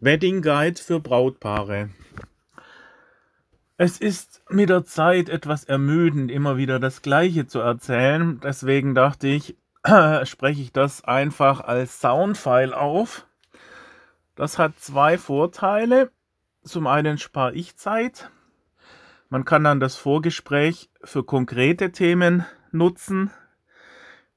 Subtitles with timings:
[0.00, 1.90] Wedding Guide für Brautpaare.
[3.76, 8.38] Es ist mit der Zeit etwas ermüdend, immer wieder das Gleiche zu erzählen.
[8.38, 9.56] Deswegen dachte ich,
[10.22, 13.26] spreche ich das einfach als Soundfile auf.
[14.36, 16.12] Das hat zwei Vorteile.
[16.62, 18.30] Zum einen spare ich Zeit.
[19.30, 23.32] Man kann dann das Vorgespräch für konkrete Themen nutzen,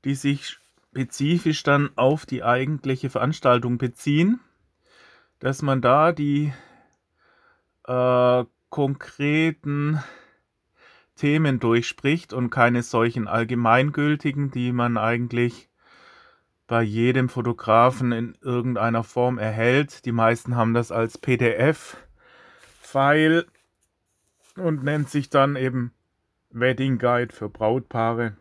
[0.06, 0.58] die sich
[0.90, 4.40] spezifisch dann auf die eigentliche Veranstaltung beziehen
[5.42, 6.54] dass man da die
[7.88, 10.02] äh, konkreten
[11.16, 15.68] Themen durchspricht und keine solchen allgemeingültigen, die man eigentlich
[16.68, 20.06] bei jedem Fotografen in irgendeiner Form erhält.
[20.06, 21.98] Die meisten haben das als PDF-File
[24.56, 25.92] und nennt sich dann eben
[26.52, 28.38] Wedding Guide für Brautpaare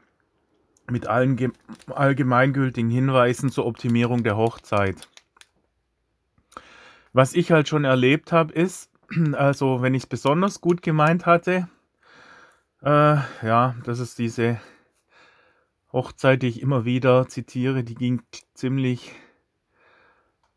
[0.91, 1.53] mit allen
[1.89, 5.09] allgemeingültigen Hinweisen zur Optimierung der Hochzeit.
[7.13, 8.91] Was ich halt schon erlebt habe, ist,
[9.33, 11.69] also wenn ich es besonders gut gemeint hatte,
[12.83, 14.61] äh, ja, das ist diese
[15.93, 18.23] Hochzeit, die ich immer wieder zitiere, die ging
[18.55, 19.13] ziemlich,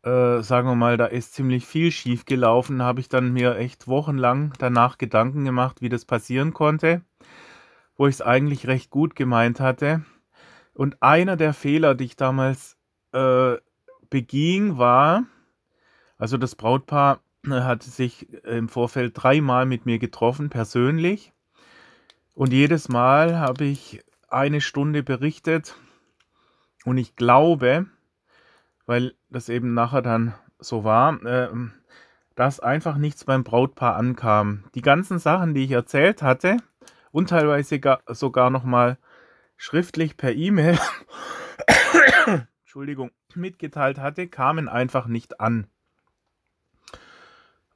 [0.02, 2.82] äh, sagen wir mal, da ist ziemlich viel schief gelaufen.
[2.82, 7.02] Habe ich dann mir echt wochenlang danach Gedanken gemacht, wie das passieren konnte,
[7.96, 10.04] wo ich es eigentlich recht gut gemeint hatte.
[10.72, 12.76] Und einer der Fehler, die ich damals
[13.12, 13.56] äh,
[14.08, 15.24] beging, war,
[16.24, 21.34] also das Brautpaar äh, hat sich im Vorfeld dreimal mit mir getroffen, persönlich.
[22.32, 25.76] Und jedes Mal habe ich eine Stunde berichtet.
[26.86, 27.84] Und ich glaube,
[28.86, 31.50] weil das eben nachher dann so war, äh,
[32.36, 34.64] dass einfach nichts beim Brautpaar ankam.
[34.74, 36.56] Die ganzen Sachen, die ich erzählt hatte
[37.10, 38.96] und teilweise gar, sogar nochmal
[39.58, 40.78] schriftlich per E-Mail,
[42.62, 45.66] Entschuldigung, mitgeteilt hatte, kamen einfach nicht an.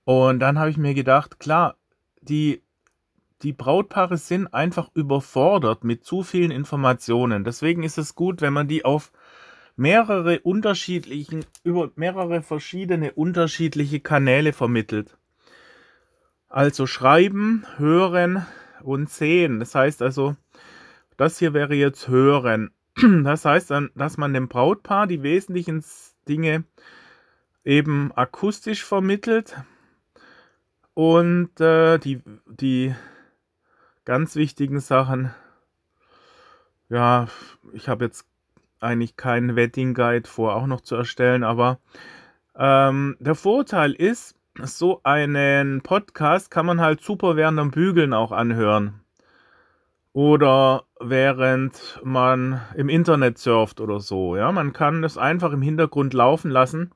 [0.08, 1.76] Und dann habe ich mir gedacht, klar,
[2.22, 2.62] die,
[3.42, 7.44] die Brautpaare sind einfach überfordert mit zu vielen Informationen.
[7.44, 9.12] Deswegen ist es gut, wenn man die auf
[9.76, 15.18] mehrere unterschiedlichen, über mehrere verschiedene unterschiedliche Kanäle vermittelt.
[16.48, 18.46] Also schreiben, hören
[18.80, 19.60] und sehen.
[19.60, 20.36] Das heißt also,
[21.18, 22.70] das hier wäre jetzt hören.
[23.24, 25.84] Das heißt dann, dass man dem Brautpaar die wesentlichen
[26.26, 26.64] Dinge
[27.62, 29.54] eben akustisch vermittelt,
[30.98, 32.92] und äh, die, die
[34.04, 35.32] ganz wichtigen Sachen,
[36.88, 37.28] ja,
[37.72, 38.26] ich habe jetzt
[38.80, 41.78] eigentlich keinen Wedding Guide vor, auch noch zu erstellen, aber
[42.56, 48.32] ähm, der Vorteil ist, so einen Podcast kann man halt super während dem Bügeln auch
[48.32, 48.98] anhören.
[50.12, 54.34] Oder während man im Internet surft oder so.
[54.34, 56.90] Ja, man kann das einfach im Hintergrund laufen lassen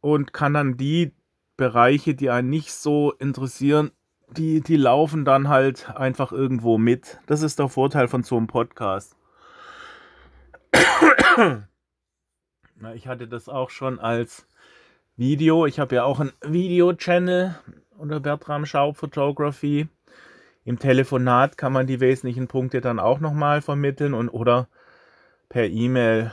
[0.00, 1.12] und kann dann die
[1.56, 3.90] Bereiche, die einen nicht so interessieren,
[4.28, 7.18] die, die laufen dann halt einfach irgendwo mit.
[7.26, 9.16] Das ist der Vorteil von so einem Podcast.
[11.36, 14.46] Na, ich hatte das auch schon als
[15.16, 15.64] Video.
[15.66, 17.54] Ich habe ja auch einen Video-Channel
[17.96, 19.88] unter Bertram Schaub Photography.
[20.64, 24.68] Im Telefonat kann man die wesentlichen Punkte dann auch nochmal vermitteln und oder
[25.48, 26.32] per E-Mail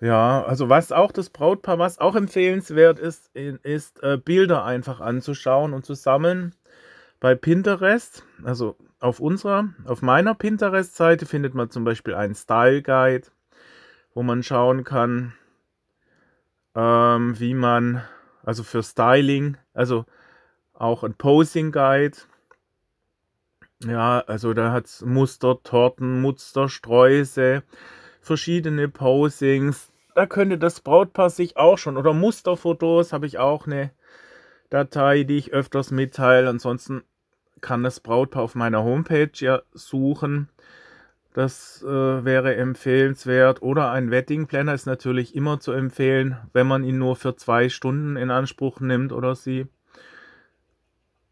[0.00, 5.74] ja, also was auch das Brautpaar, was auch empfehlenswert ist, ist äh, Bilder einfach anzuschauen
[5.74, 6.54] und zu sammeln.
[7.20, 13.28] Bei Pinterest, also auf unserer, auf meiner Pinterest-Seite findet man zum Beispiel einen Style Guide,
[14.14, 15.34] wo man schauen kann,
[16.74, 18.02] ähm, wie man,
[18.42, 20.06] also für Styling, also
[20.72, 22.16] auch ein Posing Guide.
[23.84, 27.62] Ja, also da hat es Muster, Torten, Muster, Sträuße,
[28.20, 33.90] verschiedene Posings, da könnte das Brautpaar sich auch schon, oder Musterfotos habe ich auch eine
[34.68, 36.48] Datei, die ich öfters mitteile.
[36.48, 37.02] Ansonsten
[37.60, 40.48] kann das Brautpaar auf meiner Homepage ja suchen.
[41.32, 43.62] Das äh, wäre empfehlenswert.
[43.62, 47.68] Oder ein Wedding Planner ist natürlich immer zu empfehlen, wenn man ihn nur für zwei
[47.68, 49.66] Stunden in Anspruch nimmt oder sie.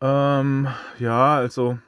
[0.00, 0.69] Ähm,
[0.99, 1.79] ja, also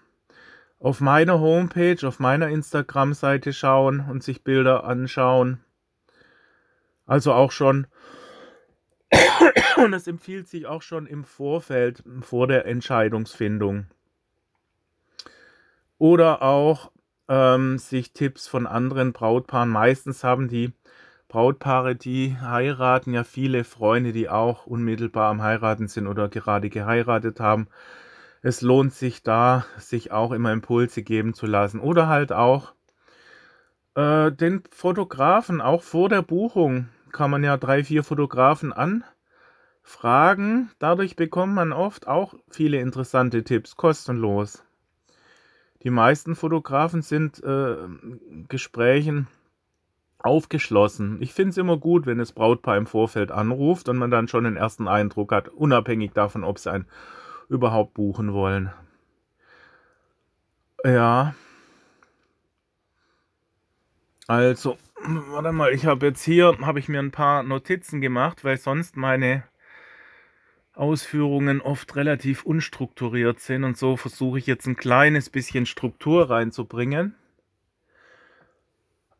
[0.80, 5.60] auf meiner Homepage, auf meiner Instagram-Seite schauen und sich Bilder anschauen.
[7.06, 7.86] Also auch schon,
[9.76, 13.86] und es empfiehlt sich auch schon im Vorfeld, vor der Entscheidungsfindung.
[15.98, 16.90] Oder auch
[17.28, 19.68] ähm, sich Tipps von anderen Brautpaaren.
[19.68, 20.72] Meistens haben die
[21.28, 27.38] Brautpaare, die heiraten, ja viele Freunde, die auch unmittelbar am Heiraten sind oder gerade geheiratet
[27.38, 27.68] haben.
[28.42, 31.80] Es lohnt sich da, sich auch immer Impulse geben zu lassen.
[31.80, 32.72] Oder halt auch
[33.94, 38.72] äh, den Fotografen, auch vor der Buchung, kann man ja drei, vier Fotografen
[39.82, 40.70] Fragen.
[40.78, 44.64] Dadurch bekommt man oft auch viele interessante Tipps, kostenlos.
[45.82, 47.76] Die meisten Fotografen sind äh,
[48.48, 49.28] Gesprächen
[50.18, 51.20] aufgeschlossen.
[51.20, 54.44] Ich finde es immer gut, wenn das Brautpaar im Vorfeld anruft und man dann schon
[54.44, 56.86] den ersten Eindruck hat, unabhängig davon, ob sie einen
[57.50, 58.72] überhaupt buchen wollen.
[60.84, 61.34] Ja.
[64.26, 68.56] Also, warte mal, ich habe jetzt hier, habe ich mir ein paar Notizen gemacht, weil
[68.56, 69.42] sonst meine
[70.72, 77.16] Ausführungen oft relativ unstrukturiert sind und so versuche ich jetzt ein kleines bisschen Struktur reinzubringen.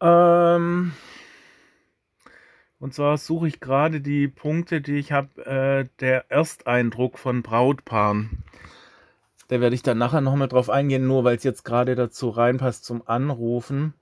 [0.01, 0.93] Ähm,
[2.81, 8.43] und zwar suche ich gerade die Punkte, die ich habe, äh, der Ersteindruck von Brautpaaren.
[9.49, 12.85] Da werde ich dann nachher nochmal drauf eingehen, nur weil es jetzt gerade dazu reinpasst
[12.85, 13.95] zum Anrufen.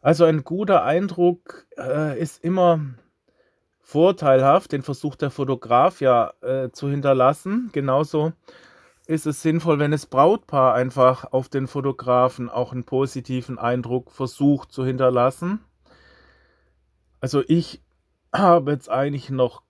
[0.00, 2.80] Also ein guter Eindruck äh, ist immer
[3.80, 7.70] vorteilhaft, den versucht der Fotograf ja äh, zu hinterlassen.
[7.72, 8.32] Genauso
[9.06, 14.70] ist es sinnvoll, wenn das Brautpaar einfach auf den Fotografen auch einen positiven Eindruck versucht
[14.70, 15.60] zu hinterlassen.
[17.20, 17.83] Also ich
[18.34, 19.62] habe jetzt eigentlich noch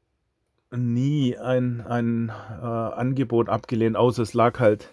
[0.70, 4.90] nie ein, ein äh, Angebot abgelehnt, außer es lag halt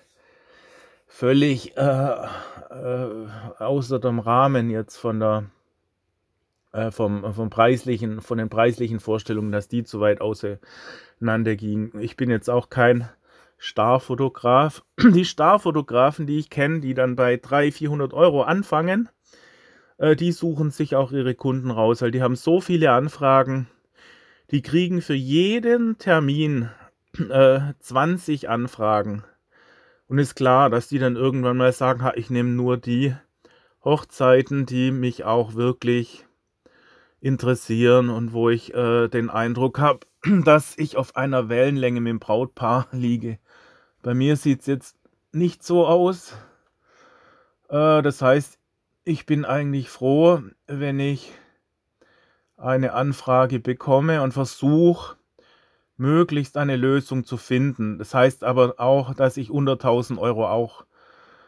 [1.07, 3.27] völlig äh, äh,
[3.59, 5.45] außer dem Rahmen jetzt von der
[6.71, 11.91] äh, vom, vom preislichen, von den preislichen Vorstellungen, dass die zu weit auseinander gingen.
[11.99, 13.09] Ich bin jetzt auch kein
[13.57, 14.83] Starfotograf.
[15.13, 19.09] Die Starfotografen, die ich kenne, die dann bei 300, 400 Euro anfangen,
[20.01, 23.67] äh, die suchen sich auch ihre Kunden raus, weil die haben so viele Anfragen.
[24.49, 26.69] Die kriegen für jeden Termin
[27.29, 29.23] äh, 20 Anfragen.
[30.07, 33.15] Und ist klar, dass die dann irgendwann mal sagen, ha, ich nehme nur die
[33.85, 36.25] Hochzeiten, die mich auch wirklich
[37.21, 39.99] interessieren und wo ich äh, den Eindruck habe,
[40.43, 43.37] dass ich auf einer Wellenlänge mit dem Brautpaar liege.
[44.01, 44.97] Bei mir sieht es jetzt
[45.31, 46.33] nicht so aus.
[47.69, 48.57] Äh, das heißt,
[49.03, 51.31] ich bin eigentlich froh, wenn ich
[52.57, 55.17] eine Anfrage bekomme und versuche,
[55.97, 57.97] möglichst eine Lösung zu finden.
[57.97, 60.85] Das heißt aber auch, dass ich unter 1000 Euro auch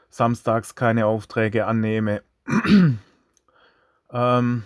[0.10, 2.24] samstags keine Aufträge annehme.
[4.12, 4.64] ähm,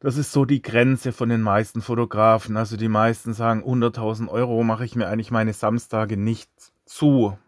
[0.00, 2.56] das ist so die Grenze von den meisten Fotografen.
[2.56, 6.50] Also die meisten sagen, 100.000 Euro mache ich mir eigentlich meine Samstage nicht
[6.86, 7.38] zu.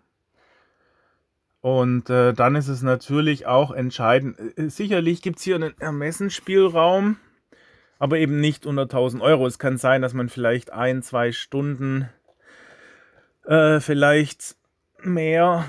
[1.62, 4.36] Und äh, dann ist es natürlich auch entscheidend.
[4.58, 7.16] Äh, sicherlich gibt es hier einen Ermessensspielraum,
[7.98, 9.46] aber eben nicht unter 1000 Euro.
[9.46, 12.08] Es kann sein, dass man vielleicht ein, zwei Stunden
[13.46, 14.56] äh, vielleicht
[15.02, 15.64] mehr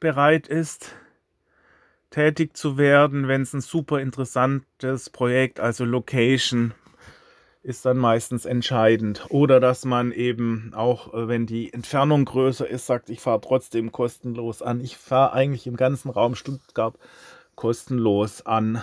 [0.00, 0.94] bereit ist
[2.10, 6.72] tätig zu werden, wenn es ein super interessantes Projekt, also Location,
[7.62, 9.26] ist dann meistens entscheidend.
[9.30, 13.92] Oder dass man eben auch, äh, wenn die Entfernung größer ist, sagt, ich fahre trotzdem
[13.92, 14.80] kostenlos an.
[14.80, 16.94] Ich fahre eigentlich im ganzen Raum Stuttgart
[17.54, 18.82] kostenlos an.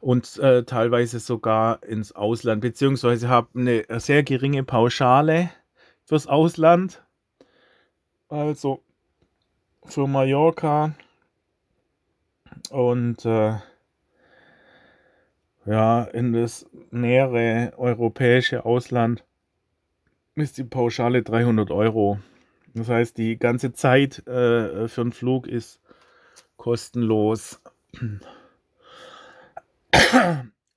[0.00, 5.50] Und äh, teilweise sogar ins Ausland, beziehungsweise habe eine sehr geringe Pauschale
[6.04, 7.02] fürs Ausland.
[8.28, 8.82] Also
[9.84, 10.94] für Mallorca
[12.70, 13.54] und äh,
[15.66, 19.24] ja, in das nähere europäische Ausland
[20.34, 22.18] ist die Pauschale 300 Euro.
[22.74, 25.80] Das heißt, die ganze Zeit äh, für einen Flug ist
[26.56, 27.60] kostenlos.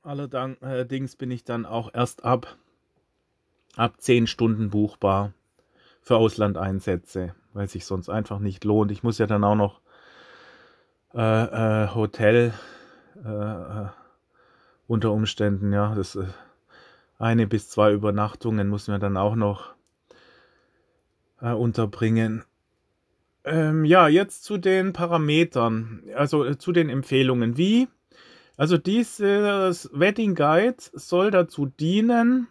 [0.02, 2.58] Allerdings bin ich dann auch erst ab,
[3.76, 5.34] ab 10 Stunden buchbar
[6.02, 8.92] für Auslandeinsätze weil es sich sonst einfach nicht lohnt.
[8.92, 9.82] Ich muss ja dann auch noch
[11.14, 12.54] äh, äh, Hotel
[13.24, 13.88] äh, äh
[14.90, 16.26] unter Umständen, ja, das äh,
[17.20, 19.76] eine bis zwei Übernachtungen muss man dann auch noch
[21.42, 22.44] äh, unterbringen.
[23.44, 27.56] Ähm, ja, jetzt zu den Parametern, also zu den Empfehlungen.
[27.56, 27.88] Wie?
[28.58, 32.48] Also dieses Wedding Guide soll dazu dienen,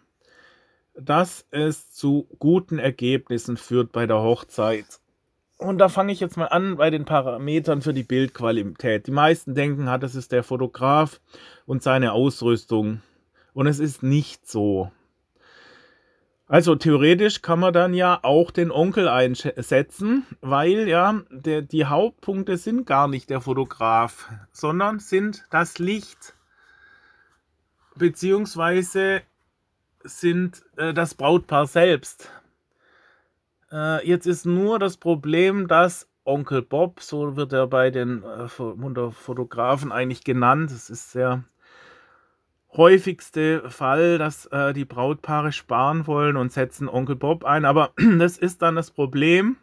[0.93, 5.01] dass es zu guten Ergebnissen führt bei der Hochzeit.
[5.59, 9.07] Und da fange ich jetzt mal an bei den Parametern für die Bildqualität.
[9.07, 11.19] Die meisten denken, das ist der Fotograf
[11.65, 13.01] und seine Ausrüstung.
[13.51, 14.89] Und es ist nicht so.
[16.47, 22.55] Also theoretisch kann man dann ja auch den Onkel einsetzen, weil ja der, die Hauptpunkte
[22.55, 26.35] sind gar nicht der Fotograf, sondern sind das Licht
[27.95, 29.23] beziehungsweise
[30.03, 32.31] sind äh, das Brautpaar selbst.
[33.71, 38.47] Äh, jetzt ist nur das Problem, dass Onkel Bob, so wird er bei den äh,
[38.47, 41.43] Fotografen eigentlich genannt, das ist sehr
[42.75, 47.65] häufigste Fall, dass äh, die Brautpaare sparen wollen und setzen Onkel Bob ein.
[47.65, 49.57] Aber das ist dann das Problem,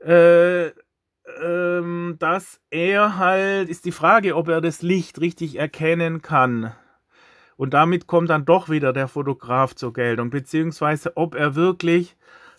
[0.00, 0.66] äh,
[1.42, 6.72] ähm, dass er halt, ist die Frage, ob er das Licht richtig erkennen kann.
[7.56, 12.16] Und damit kommt dann doch wieder der Fotograf zur Geltung, beziehungsweise ob er wirklich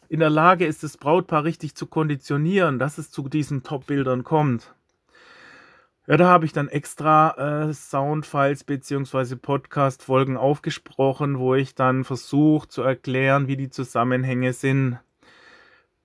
[0.10, 4.74] in der Lage ist, das Brautpaar richtig zu konditionieren, dass es zu diesen Top-Bildern kommt.
[6.08, 9.36] Ja, da habe ich dann extra äh, Soundfiles bzw.
[9.36, 15.00] Podcast-Folgen aufgesprochen, wo ich dann versuche zu erklären, wie die Zusammenhänge sind.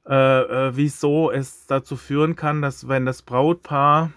[0.04, 4.10] Äh, äh, wieso es dazu führen kann, dass wenn das Brautpaar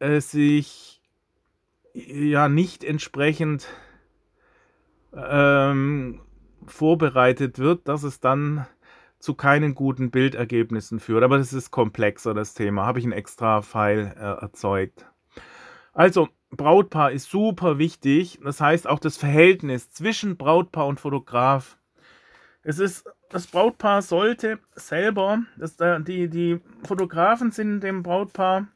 [0.00, 1.00] äh, sich
[1.92, 3.68] ja nicht entsprechend
[5.14, 6.20] ähm,
[6.66, 8.66] vorbereitet wird, dass es dann
[9.18, 11.24] zu keinen guten Bildergebnissen führt.
[11.24, 12.84] Aber das ist komplexer, das Thema.
[12.84, 15.06] Habe ich einen extra File äh, erzeugt.
[15.92, 18.38] Also, Brautpaar ist super wichtig.
[18.42, 21.78] Das heißt auch das Verhältnis zwischen Brautpaar und Fotograf.
[22.62, 28.68] Es ist, das Brautpaar sollte selber, das, die, die Fotografen sind dem Brautpaar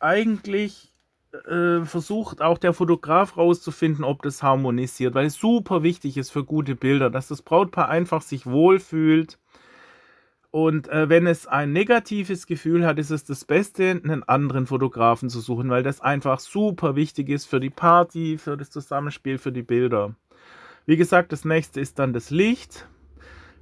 [0.00, 0.91] eigentlich
[1.32, 6.44] äh, versucht auch der Fotograf rauszufinden, ob das harmonisiert, weil es super wichtig ist für
[6.44, 9.38] gute Bilder, dass das Brautpaar einfach sich wohlfühlt.
[10.50, 15.30] Und äh, wenn es ein negatives Gefühl hat, ist es das Beste, einen anderen Fotografen
[15.30, 19.52] zu suchen, weil das einfach super wichtig ist für die Party, für das Zusammenspiel, für
[19.52, 20.14] die Bilder.
[20.84, 22.86] Wie gesagt, das nächste ist dann das Licht.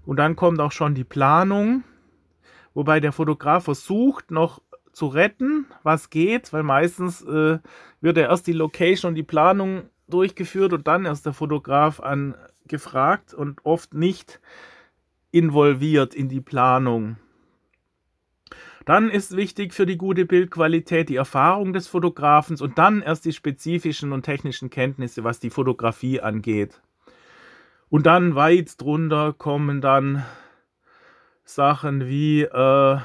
[0.04, 1.84] Und dann kommt auch schon die Planung,
[2.74, 4.60] wobei der Fotograf versucht, noch
[5.00, 7.58] zu retten, was geht, weil meistens äh,
[8.02, 13.32] wird ja erst die Location und die Planung durchgeführt und dann erst der Fotograf angefragt
[13.32, 14.40] und oft nicht
[15.30, 17.16] involviert in die Planung.
[18.84, 23.32] Dann ist wichtig für die gute Bildqualität die Erfahrung des Fotografen und dann erst die
[23.32, 26.82] spezifischen und technischen Kenntnisse, was die Fotografie angeht.
[27.88, 30.26] Und dann weit drunter kommen dann
[31.44, 32.98] Sachen wie äh,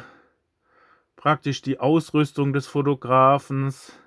[1.26, 3.98] praktisch die Ausrüstung des Fotografens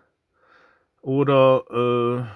[1.00, 2.28] oder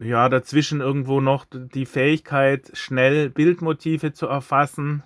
[0.00, 5.02] äh, ja, dazwischen irgendwo noch die Fähigkeit, schnell Bildmotive zu erfassen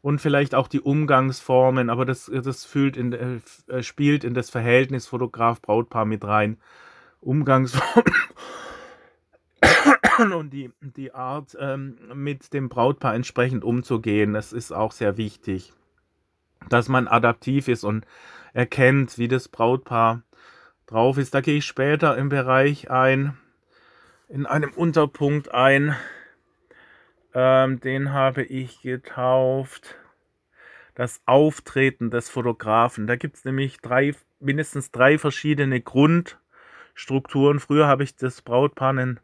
[0.00, 5.06] und vielleicht auch die Umgangsformen, aber das, das fühlt in, äh, spielt in das Verhältnis
[5.06, 6.56] Fotograf-Brautpaar mit rein.
[7.20, 8.14] Umgangsformen
[10.34, 15.74] und die, die Art, ähm, mit dem Brautpaar entsprechend umzugehen, das ist auch sehr wichtig
[16.68, 18.06] dass man adaptiv ist und
[18.52, 20.22] erkennt, wie das Brautpaar
[20.86, 21.34] drauf ist.
[21.34, 23.36] Da gehe ich später im Bereich ein,
[24.28, 25.96] in einem Unterpunkt ein.
[27.34, 29.96] Ähm, den habe ich getauft.
[30.94, 33.08] Das Auftreten des Fotografen.
[33.08, 37.58] Da gibt es nämlich drei, mindestens drei verschiedene Grundstrukturen.
[37.58, 39.18] Früher habe ich das Brautpaar einen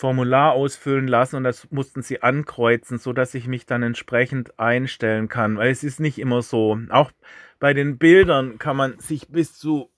[0.00, 5.28] Formular ausfüllen lassen und das mussten sie ankreuzen, so dass ich mich dann entsprechend einstellen
[5.28, 6.78] kann, weil es ist nicht immer so.
[6.88, 7.12] Auch
[7.58, 9.90] bei den Bildern kann man sich bis zu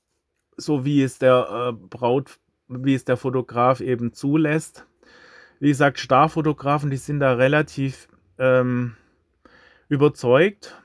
[0.56, 4.88] so wie es der äh, Braut, wie es der Fotograf eben zulässt.
[5.60, 8.96] Wie gesagt, Starfotografen, die sind da relativ ähm,
[9.88, 10.82] überzeugt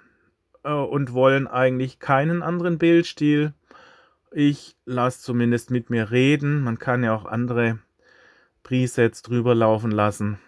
[0.64, 3.56] äh, und wollen eigentlich keinen anderen Bildstil.
[4.32, 6.62] Ich lasse zumindest mit mir reden.
[6.62, 7.80] Man kann ja auch andere
[8.68, 10.40] Presets drüber laufen lassen.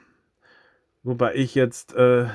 [1.03, 2.27] Wobei ich jetzt, äh,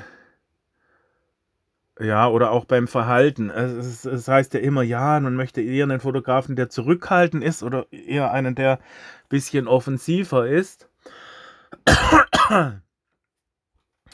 [2.00, 3.50] ja, oder auch beim Verhalten.
[3.50, 7.86] Es, es, heißt ja immer, ja, man möchte eher einen Fotografen, der zurückhaltend ist oder
[7.92, 10.88] eher einen, der ein bisschen offensiver ist.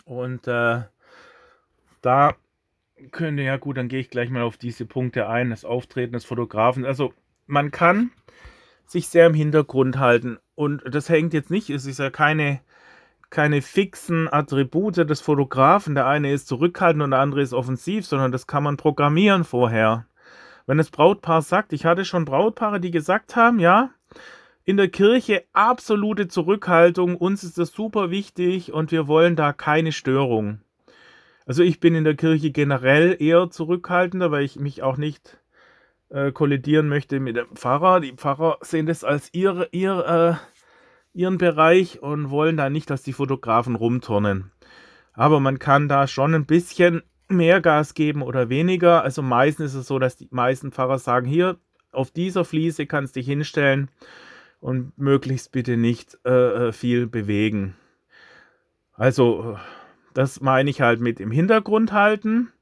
[0.04, 0.82] Und äh,
[2.02, 2.34] da
[3.12, 6.24] könnte ja gut, dann gehe ich gleich mal auf diese Punkte ein, das Auftreten des
[6.24, 6.84] Fotografen.
[6.84, 7.14] Also
[7.46, 8.10] man kann
[8.86, 10.38] sich sehr im Hintergrund halten.
[10.60, 12.60] Und das hängt jetzt nicht, es ist ja keine,
[13.30, 15.94] keine fixen Attribute des Fotografen.
[15.94, 20.04] Der eine ist zurückhaltend und der andere ist offensiv, sondern das kann man programmieren vorher.
[20.66, 23.88] Wenn das Brautpaar sagt, ich hatte schon Brautpaare, die gesagt haben, ja,
[24.66, 29.92] in der Kirche absolute Zurückhaltung, uns ist das super wichtig und wir wollen da keine
[29.92, 30.60] Störung.
[31.46, 35.39] Also ich bin in der Kirche generell eher zurückhaltender, weil ich mich auch nicht
[36.10, 38.00] äh, kollidieren möchte mit dem Pfarrer.
[38.00, 40.38] Die Pfarrer sehen das als ihr, ihr,
[41.14, 44.50] äh, ihren Bereich und wollen da nicht, dass die Fotografen rumturnen.
[45.12, 49.02] Aber man kann da schon ein bisschen mehr Gas geben oder weniger.
[49.02, 51.58] Also meistens ist es so, dass die meisten Pfarrer sagen, hier,
[51.92, 53.90] auf dieser Fliese kannst du dich hinstellen
[54.60, 57.74] und möglichst bitte nicht äh, äh viel bewegen.
[58.92, 59.58] Also,
[60.12, 62.52] das meine ich halt mit im Hintergrund halten.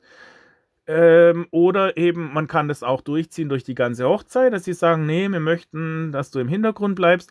[0.88, 5.04] Ähm, oder eben, man kann das auch durchziehen durch die ganze Hochzeit, dass sie sagen,
[5.04, 7.30] nee, wir möchten, dass du im Hintergrund bleibst.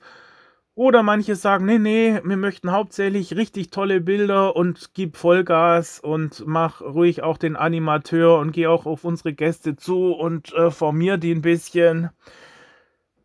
[0.75, 6.43] Oder manche sagen, nee, nee, wir möchten hauptsächlich richtig tolle Bilder und gib Vollgas und
[6.45, 11.17] mach ruhig auch den Animateur und geh auch auf unsere Gäste zu und äh, formier
[11.17, 12.11] die ein bisschen.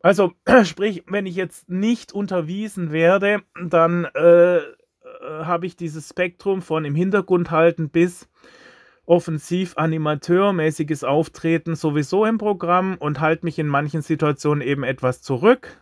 [0.00, 0.32] Also,
[0.64, 4.62] sprich, wenn ich jetzt nicht unterwiesen werde, dann äh, äh,
[5.20, 8.30] habe ich dieses Spektrum von im Hintergrund halten bis
[9.06, 15.76] offensiv animateurmäßiges Auftreten sowieso im Programm und halte mich in manchen Situationen eben etwas zurück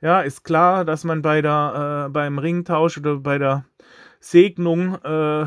[0.00, 3.64] ja, ist klar, dass man bei der, äh, beim Ringtausch oder bei der
[4.18, 5.46] Segnung äh,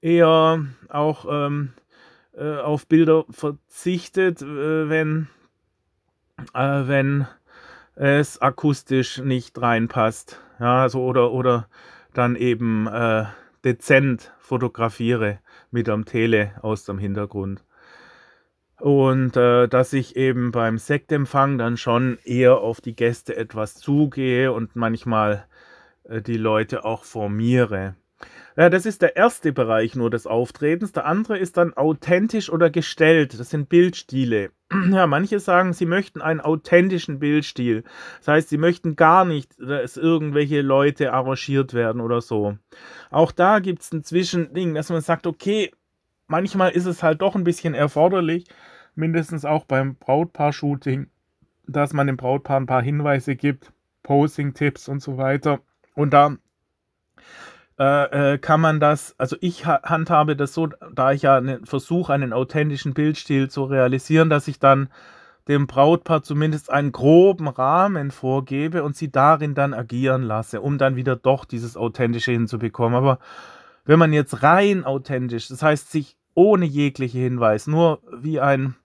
[0.00, 1.72] eher auch ähm,
[2.36, 5.28] äh, auf Bilder verzichtet, äh, wenn,
[6.54, 7.26] äh, wenn
[7.94, 10.40] es akustisch nicht reinpasst.
[10.58, 11.68] Ja, also oder, oder
[12.14, 13.26] dann eben äh,
[13.64, 15.38] dezent fotografiere
[15.72, 17.64] mit am Tele aus dem Hintergrund.
[18.78, 24.52] Und äh, dass ich eben beim Sektempfang dann schon eher auf die Gäste etwas zugehe
[24.52, 25.46] und manchmal
[26.04, 27.94] äh, die Leute auch formiere.
[28.56, 30.92] Ja, das ist der erste Bereich nur des Auftretens.
[30.92, 33.38] Der andere ist dann authentisch oder gestellt.
[33.38, 34.50] Das sind Bildstile.
[34.90, 37.84] Ja, manche sagen, sie möchten einen authentischen Bildstil.
[38.18, 42.56] Das heißt, sie möchten gar nicht, dass irgendwelche Leute arrangiert werden oder so.
[43.10, 45.70] Auch da gibt es ein Zwischending, dass man sagt, okay,
[46.26, 48.46] manchmal ist es halt doch ein bisschen erforderlich,
[48.94, 51.08] mindestens auch beim Brautpaar-Shooting,
[51.66, 55.60] dass man dem Brautpaar ein paar Hinweise gibt, Posing-Tipps und so weiter.
[55.94, 56.36] Und da
[57.78, 62.32] äh, äh, kann man das, also ich handhabe das so, da ich ja versuche, einen
[62.32, 64.88] authentischen Bildstil zu realisieren, dass ich dann
[65.48, 70.96] dem Brautpaar zumindest einen groben Rahmen vorgebe und sie darin dann agieren lasse, um dann
[70.96, 72.96] wieder doch dieses Authentische hinzubekommen.
[72.96, 73.18] Aber
[73.84, 78.76] wenn man jetzt rein authentisch, das heißt sich ohne jegliche Hinweis, nur wie ein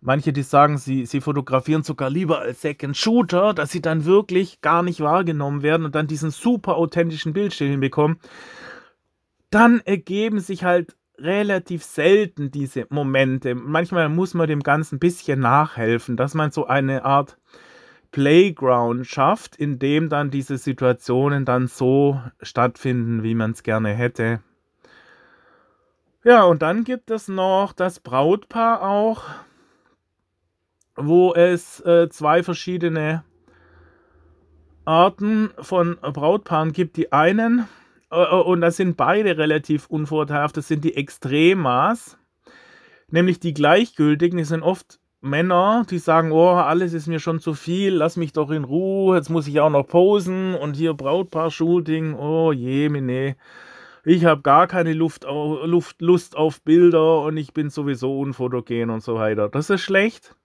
[0.00, 4.60] Manche, die sagen, sie, sie fotografieren sogar lieber als Second Shooter, dass sie dann wirklich
[4.60, 8.18] gar nicht wahrgenommen werden und dann diesen super authentischen Bildstil hinbekommen.
[9.50, 13.54] Dann ergeben sich halt relativ selten diese Momente.
[13.54, 17.38] Manchmal muss man dem Ganzen ein bisschen nachhelfen, dass man so eine Art
[18.12, 24.40] Playground schafft, in dem dann diese Situationen dann so stattfinden, wie man es gerne hätte.
[26.24, 29.22] Ja, und dann gibt es noch das Brautpaar auch,
[30.96, 33.24] wo es äh, zwei verschiedene
[34.84, 36.96] Arten von Brautpaaren gibt.
[36.96, 37.66] Die einen,
[38.10, 42.16] äh, äh, und das sind beide relativ unvorteilhaft, das sind die Extremas,
[43.10, 47.54] nämlich die Gleichgültigen, die sind oft Männer, die sagen, oh, alles ist mir schon zu
[47.54, 52.14] viel, lass mich doch in Ruhe, jetzt muss ich auch noch posen und hier Brautpaar-Shooting,
[52.14, 53.34] oh je, nee.
[54.04, 59.02] Ich habe gar keine Luft, Luft, Lust auf Bilder und ich bin sowieso unfotogen und
[59.02, 59.48] so weiter.
[59.48, 60.35] Das ist schlecht.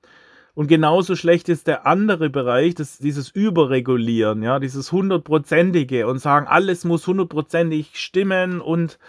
[0.53, 6.47] Und genauso schlecht ist der andere Bereich, das, dieses Überregulieren, ja, dieses hundertprozentige und sagen,
[6.47, 8.99] alles muss hundertprozentig stimmen und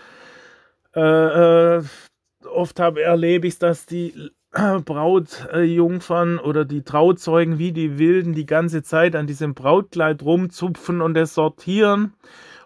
[0.95, 1.83] äh, äh,
[2.47, 8.83] oft hab, erlebe ich, dass die Brautjungfern oder die Trauzeugen wie die Wilden die ganze
[8.83, 12.13] Zeit an diesem Brautkleid rumzupfen und es sortieren,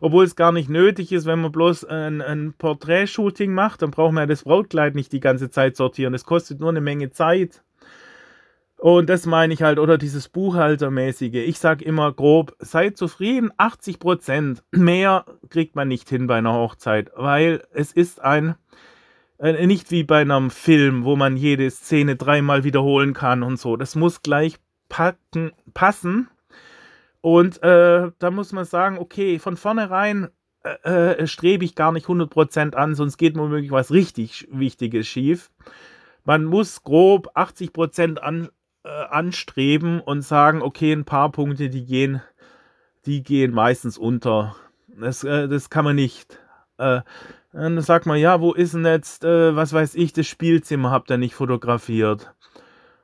[0.01, 4.13] obwohl es gar nicht nötig ist, wenn man bloß ein, ein Porträtshooting macht, dann braucht
[4.13, 6.13] man ja das Brautkleid nicht die ganze Zeit sortieren.
[6.13, 7.63] Das kostet nur eine Menge Zeit.
[8.79, 11.35] Und das meine ich halt, oder dieses Buchhaltermäßige.
[11.35, 14.63] Ich sage immer grob, seid zufrieden, 80 Prozent.
[14.71, 18.55] Mehr kriegt man nicht hin bei einer Hochzeit, weil es ist ein,
[19.39, 23.77] äh, nicht wie bei einem Film, wo man jede Szene dreimal wiederholen kann und so.
[23.77, 24.57] Das muss gleich
[24.89, 26.29] packen, passen.
[27.23, 30.29] Und äh, da muss man sagen, okay, von vornherein
[30.65, 35.51] äh, äh strebe ich gar nicht 100% an, sonst geht womöglich was richtig Wichtiges schief.
[36.25, 38.49] Man muss grob 80% an,
[38.87, 42.23] äh, anstreben und sagen, okay, ein paar Punkte, die gehen,
[43.05, 44.55] die gehen meistens unter.
[44.89, 46.39] Das, äh, das kann man nicht.
[46.79, 47.01] Äh,
[47.53, 51.11] dann sagt man, ja, wo ist denn jetzt, äh, was weiß ich, das Spielzimmer habt
[51.11, 52.33] ihr nicht fotografiert.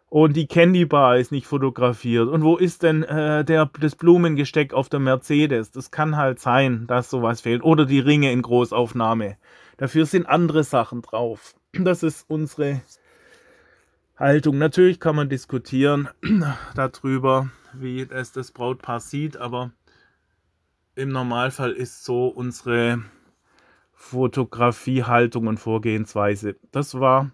[0.09, 2.29] Und die Candy Bar ist nicht fotografiert.
[2.29, 5.71] Und wo ist denn äh, der, das Blumengesteck auf der Mercedes?
[5.71, 7.65] Das kann halt sein, dass sowas fehlt.
[7.65, 9.39] Oder die Ringe in Großaufnahme.
[9.79, 11.55] Dafür sind andere Sachen drauf.
[11.73, 12.83] Das ist unsere
[14.17, 14.59] Haltung.
[14.59, 16.09] Natürlich kann man diskutieren
[16.75, 19.73] darüber, wie es das Brautpaar sieht, aber
[20.95, 23.03] im Normalfall ist so unsere
[23.93, 26.57] Fotografiehaltung und Vorgehensweise.
[26.71, 27.31] Das war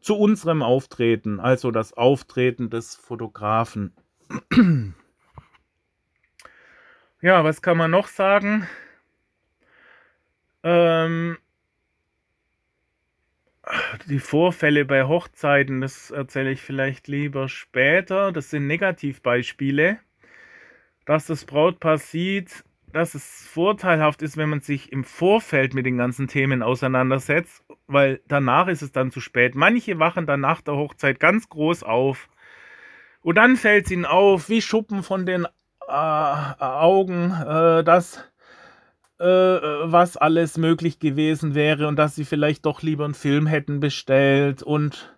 [0.00, 3.92] zu unserem Auftreten, also das Auftreten des Fotografen.
[7.20, 8.66] ja, was kann man noch sagen?
[10.62, 11.36] Ähm,
[14.06, 18.32] die Vorfälle bei Hochzeiten, das erzähle ich vielleicht lieber später.
[18.32, 19.98] Das sind Negativbeispiele,
[21.06, 25.98] dass das Brautpaar sieht, dass es vorteilhaft ist, wenn man sich im Vorfeld mit den
[25.98, 29.54] ganzen Themen auseinandersetzt, weil danach ist es dann zu spät.
[29.54, 32.28] Manche wachen dann nach der Hochzeit ganz groß auf.
[33.22, 35.46] Und dann fällt es ihnen auf, wie Schuppen von den
[35.88, 38.22] äh, Augen, äh, dass
[39.18, 43.80] äh, was alles möglich gewesen wäre und dass sie vielleicht doch lieber einen Film hätten
[43.80, 45.16] bestellt und,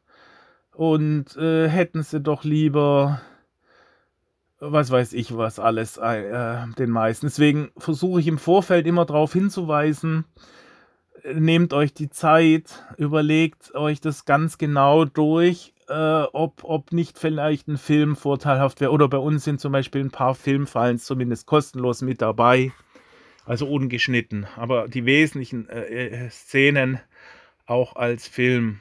[0.73, 3.21] und äh, hätten sie doch lieber
[4.59, 7.27] was weiß ich was alles äh, den meisten.
[7.27, 10.25] Deswegen versuche ich im Vorfeld immer darauf hinzuweisen,
[11.35, 17.69] nehmt euch die Zeit, überlegt euch das ganz genau durch, äh, ob, ob nicht vielleicht
[17.69, 18.93] ein Film vorteilhaft wäre.
[18.93, 22.73] Oder bei uns sind zum Beispiel ein paar Filmfallen zumindest kostenlos mit dabei,
[23.47, 27.01] also ungeschnitten, aber die wesentlichen äh, äh Szenen
[27.65, 28.81] auch als Film.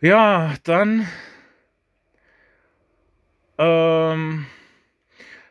[0.00, 1.06] Ja, dann
[3.58, 4.46] ähm,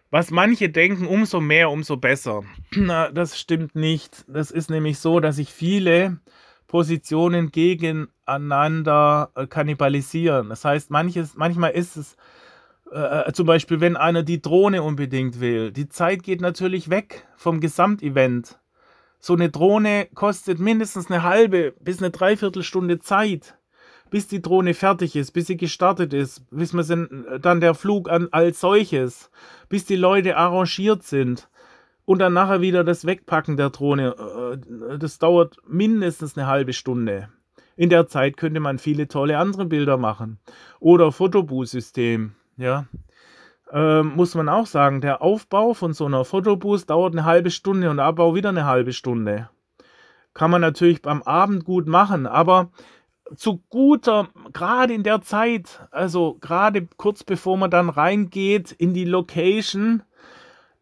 [0.09, 2.43] was manche denken, umso mehr, umso besser.
[2.71, 4.25] Na, das stimmt nicht.
[4.27, 6.17] Das ist nämlich so, dass sich viele
[6.65, 10.49] Positionen gegeneinander äh, kannibalisieren.
[10.49, 12.17] Das heißt, manches, manchmal ist es
[12.91, 15.71] äh, zum Beispiel, wenn einer die Drohne unbedingt will.
[15.71, 18.59] Die Zeit geht natürlich weg vom Gesamtevent.
[19.19, 23.55] So eine Drohne kostet mindestens eine halbe bis eine Dreiviertelstunde Zeit
[24.09, 28.27] bis die Drohne fertig ist, bis sie gestartet ist, bis man dann der Flug an,
[28.31, 29.29] als solches,
[29.69, 31.49] bis die Leute arrangiert sind
[32.05, 37.29] und dann nachher wieder das Wegpacken der Drohne, äh, das dauert mindestens eine halbe Stunde.
[37.75, 40.39] In der Zeit könnte man viele tolle andere Bilder machen.
[40.81, 42.85] Oder Fotobooth-System, ja.
[43.71, 47.89] Ähm, muss man auch sagen, der Aufbau von so einer Fotobooth dauert eine halbe Stunde
[47.89, 49.49] und Abbau wieder eine halbe Stunde.
[50.33, 52.71] Kann man natürlich beim Abend gut machen, aber
[53.35, 59.05] zu guter, gerade in der Zeit, also gerade kurz bevor man dann reingeht in die
[59.05, 60.03] Location,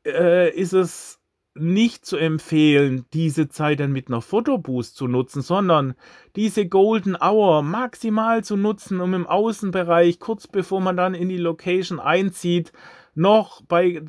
[0.06, 1.17] äh, ist es
[1.60, 5.96] nicht zu empfehlen, diese Zeit dann mit einer Fotoboost zu nutzen, sondern
[6.36, 11.38] diese Golden Hour maximal zu nutzen, um im Außenbereich, kurz bevor man dann in die
[11.38, 12.72] Location einzieht,
[13.18, 14.04] noch bei äh,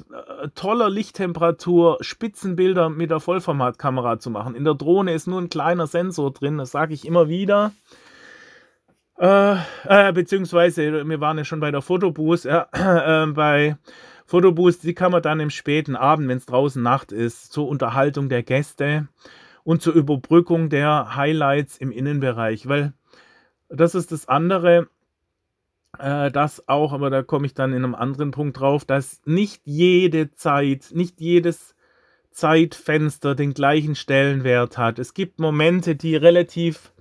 [0.54, 4.54] toller Lichttemperatur Spitzenbilder mit der Vollformatkamera zu machen.
[4.54, 7.72] In der Drohne ist nur ein kleiner Sensor drin, das sage ich immer wieder.
[9.18, 13.76] Äh, äh, beziehungsweise, wir waren ja schon bei der Fotoboost, ja, äh, bei
[14.28, 18.28] Fotoboost, die kann man dann im späten Abend, wenn es draußen Nacht ist, zur Unterhaltung
[18.28, 19.08] der Gäste
[19.64, 22.92] und zur Überbrückung der Highlights im Innenbereich, weil
[23.70, 24.88] das ist das andere,
[25.98, 29.62] äh, das auch, aber da komme ich dann in einem anderen Punkt drauf, dass nicht
[29.64, 31.74] jede Zeit, nicht jedes
[32.30, 34.98] Zeitfenster den gleichen Stellenwert hat.
[34.98, 36.92] Es gibt Momente, die relativ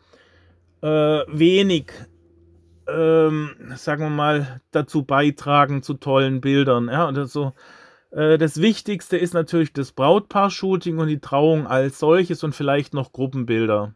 [0.81, 0.87] äh,
[1.27, 1.91] wenig,
[2.89, 6.87] ähm, sagen wir mal, dazu beitragen zu tollen Bildern.
[6.87, 7.53] Ja, und also,
[8.11, 13.11] äh, das Wichtigste ist natürlich das Brautpaar-Shooting und die Trauung als solches und vielleicht noch
[13.11, 13.93] Gruppenbilder.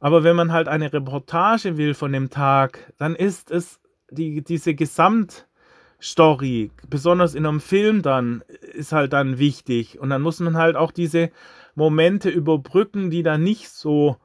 [0.00, 3.80] Aber wenn man halt eine Reportage will von dem Tag, dann ist es
[4.10, 8.42] die, diese Gesamtstory, besonders in einem Film dann,
[8.74, 9.98] ist halt dann wichtig.
[9.98, 11.30] Und dann muss man halt auch diese
[11.74, 14.16] Momente überbrücken, die dann nicht so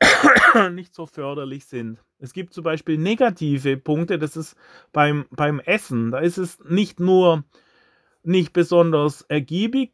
[0.72, 1.98] nicht so förderlich sind.
[2.22, 4.56] Es gibt zum Beispiel negative Punkte, das ist
[4.92, 6.12] beim, beim Essen.
[6.12, 7.44] Da ist es nicht nur
[8.22, 9.90] nicht besonders ergiebig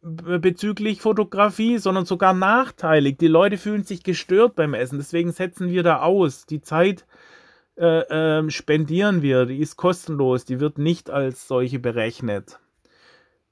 [0.00, 3.18] bezüglich Fotografie, sondern sogar nachteilig.
[3.18, 4.98] Die Leute fühlen sich gestört beim Essen.
[4.98, 6.46] Deswegen setzen wir da aus.
[6.46, 7.06] Die Zeit
[7.76, 12.58] äh, äh, spendieren wir, die ist kostenlos, die wird nicht als solche berechnet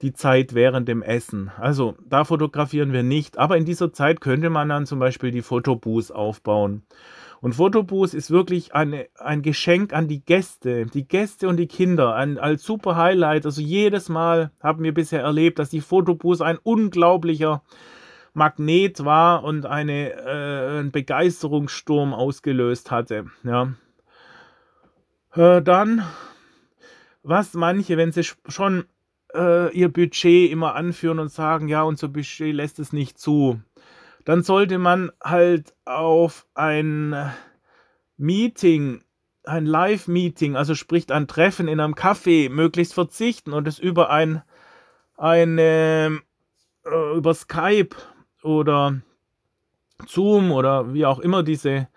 [0.03, 1.51] die Zeit während dem Essen.
[1.59, 5.43] Also da fotografieren wir nicht, aber in dieser Zeit könnte man dann zum Beispiel die
[5.43, 6.83] Fotobooth aufbauen.
[7.41, 12.15] Und Fotobooth ist wirklich eine, ein Geschenk an die Gäste, die Gäste und die Kinder,
[12.15, 13.47] ein, als super Highlight.
[13.47, 17.63] Also jedes Mal haben wir bisher erlebt, dass die Fotobooth ein unglaublicher
[18.35, 23.27] Magnet war und eine, äh, einen Begeisterungssturm ausgelöst hatte.
[23.43, 23.73] Ja.
[25.35, 26.05] Äh, dann,
[27.23, 28.85] was manche, wenn sie schon
[29.35, 33.61] äh, ihr Budget immer anführen und sagen, ja, unser Budget lässt es nicht zu,
[34.25, 37.15] dann sollte man halt auf ein
[38.17, 39.03] Meeting,
[39.45, 44.43] ein Live-Meeting, also sprich ein Treffen in einem Café, möglichst verzichten und es über ein,
[45.17, 46.21] eine,
[46.85, 47.97] äh, über Skype
[48.43, 49.01] oder
[50.07, 51.89] Zoom oder wie auch immer diese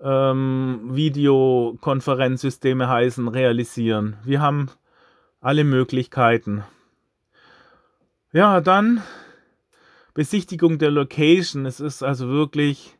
[0.00, 4.16] ähm, Videokonferenzsysteme heißen, realisieren.
[4.24, 4.70] Wir haben
[5.40, 6.64] alle Möglichkeiten.
[8.32, 9.02] Ja, dann
[10.16, 11.66] Besichtigung der Location.
[11.66, 12.96] Es ist also wirklich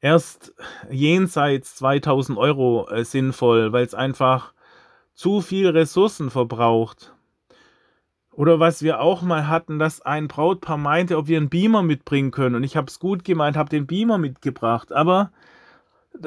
[0.00, 0.54] erst
[0.88, 4.54] jenseits 2000 Euro äh, sinnvoll, weil es einfach
[5.14, 7.12] zu viel Ressourcen verbraucht.
[8.30, 12.30] Oder was wir auch mal hatten, dass ein Brautpaar meinte, ob wir einen Beamer mitbringen
[12.30, 12.54] können.
[12.54, 14.92] Und ich habe es gut gemeint, habe den Beamer mitgebracht.
[14.92, 15.32] Aber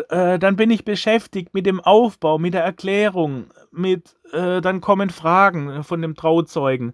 [0.09, 5.09] äh, dann bin ich beschäftigt mit dem Aufbau, mit der Erklärung, mit äh, dann kommen
[5.09, 6.93] Fragen von dem Trauzeugen.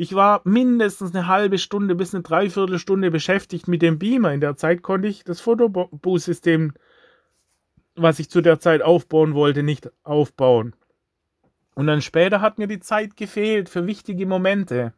[0.00, 4.32] Ich war mindestens eine halbe Stunde bis eine Dreiviertelstunde beschäftigt mit dem Beamer.
[4.32, 6.72] In der Zeit konnte ich das Fotobooth-System,
[7.96, 10.76] was ich zu der Zeit aufbauen wollte, nicht aufbauen.
[11.74, 14.92] Und dann später hat mir die Zeit gefehlt für wichtige Momente.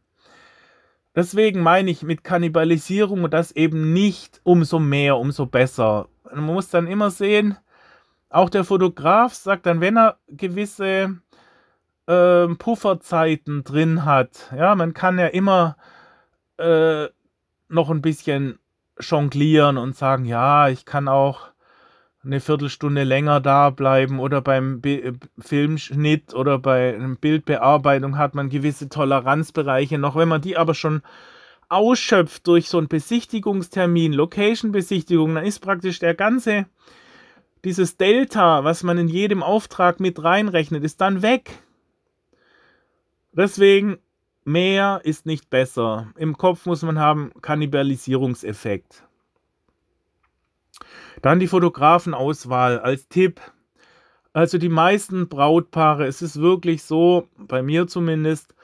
[1.17, 6.11] Deswegen meine ich mit Kannibalisierung und das eben nicht umso mehr, umso besser.
[6.25, 7.57] Man muss dann immer sehen,
[8.29, 11.23] auch der Fotograf sagt dann, wenn er gewisse
[12.11, 15.77] äh, Pufferzeiten drin hat, ja, man kann ja immer
[16.59, 17.07] äh,
[17.69, 18.59] noch ein bisschen
[18.99, 21.51] jonglieren und sagen, ja, ich kann auch
[22.23, 28.89] eine Viertelstunde länger da bleiben oder beim Be Filmschnitt oder bei Bildbearbeitung hat man gewisse
[28.91, 30.17] Toleranzbereiche noch.
[30.17, 31.01] Wenn man die aber schon
[31.71, 36.67] ausschöpft durch so einen Besichtigungstermin, Location-Besichtigung, dann ist praktisch der ganze,
[37.65, 41.63] dieses Delta, was man in jedem Auftrag mit reinrechnet, ist dann weg.
[43.33, 43.99] Deswegen,
[44.45, 46.13] mehr ist nicht besser.
[46.17, 49.05] Im Kopf muss man haben Kannibalisierungseffekt.
[51.23, 53.41] Dann die Fotografenauswahl als Tipp.
[54.33, 58.55] Also die meisten Brautpaare, es ist wirklich so, bei mir zumindest,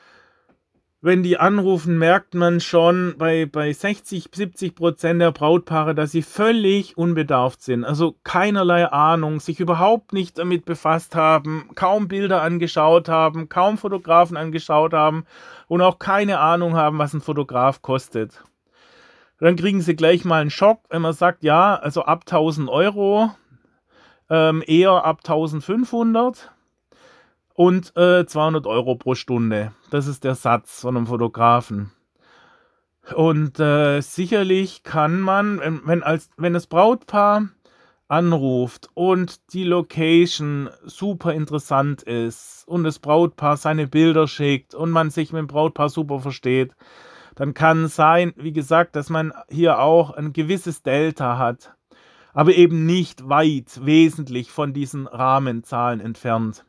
[1.03, 6.23] wenn die anrufen, merkt man schon bei, bei 60, 70 Prozent der Brautpaare, dass sie
[6.23, 7.85] völlig unbedarft sind.
[7.85, 14.37] Also keinerlei Ahnung, sich überhaupt nicht damit befasst haben, kaum Bilder angeschaut haben, kaum Fotografen
[14.37, 15.27] angeschaut haben
[15.69, 18.43] und auch keine Ahnung haben, was ein Fotograf kostet.
[19.39, 23.31] Dann kriegen sie gleich mal einen Schock, wenn man sagt, ja, also ab 1000 Euro,
[24.31, 26.53] ähm, eher ab 1500
[27.57, 29.73] und äh, 200 Euro pro Stunde.
[29.91, 31.91] Das ist der Satz von einem Fotografen.
[33.15, 37.49] Und äh, sicherlich kann man, wenn, wenn, als, wenn das Brautpaar
[38.09, 45.11] anruft und die Location super interessant ist und das Brautpaar seine Bilder schickt und man
[45.11, 46.75] sich mit dem Brautpaar super versteht,
[47.37, 51.75] dann kann sein, wie gesagt, dass man hier auch ein gewisses Delta hat,
[52.33, 56.66] aber eben nicht weit wesentlich von diesen Rahmenzahlen entfernt.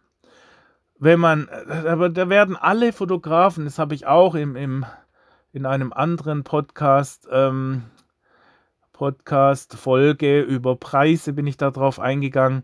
[0.99, 4.85] Wenn man, aber da werden alle Fotografen, das habe ich auch im, im,
[5.53, 7.83] in einem anderen Podcast, ähm,
[8.93, 12.63] Podcast-Folge über Preise bin ich darauf eingegangen,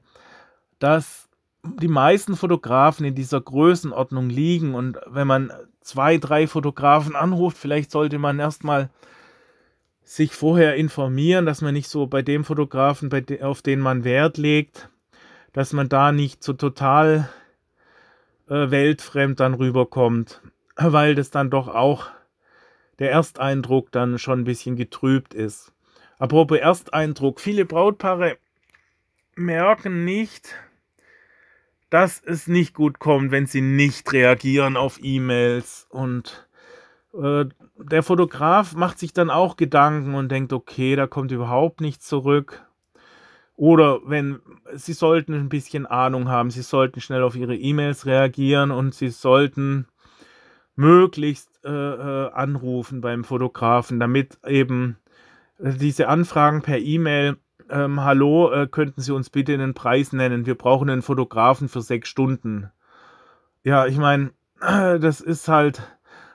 [0.80, 1.30] dass
[1.64, 4.74] die meisten Fotografen in dieser Größenordnung liegen.
[4.74, 8.90] Und wenn man zwei, drei Fotografen anruft, vielleicht sollte man erstmal
[10.04, 14.04] sich vorher informieren, dass man nicht so bei dem Fotografen, bei de auf den man
[14.04, 14.90] Wert legt,
[15.54, 17.30] dass man da nicht so total
[18.54, 20.42] äh, weltfremd dann rüberkommt,
[20.76, 22.12] weil das dann doch auch
[23.00, 25.74] der Ersteindruck dann schon ein bisschen getrübt ist.
[26.20, 28.38] Apropos Ersteindruck, viele Brautpaare
[29.36, 30.54] merken nicht,
[31.90, 35.88] dass es nicht gut kommt, wenn sie nicht reagieren auf E-Mails.
[35.90, 36.48] Und
[37.20, 37.46] äh,
[37.78, 42.64] der Fotograf macht sich dann auch Gedanken und denkt, okay, da kommt überhaupt nichts zurück.
[43.56, 44.40] Oder wenn
[44.74, 49.10] sie sollten ein bisschen Ahnung haben, sie sollten schnell auf ihre E-Mails reagieren und sie
[49.10, 49.88] sollten
[50.76, 54.98] möglichst äh, äh, anrufen beim Fotografen, damit eben
[55.60, 57.38] diese Anfragen per E-Mail
[57.70, 60.46] ähm, hallo, äh, könnten Sie uns bitte einen Preis nennen?
[60.46, 62.72] Wir brauchen einen Fotografen für sechs Stunden.
[63.64, 65.82] Ja, ich meine, das ist halt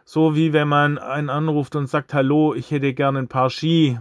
[0.04, 3.98] so, wie wenn man einen anruft und sagt, hallo, ich hätte gerne ein paar Ski.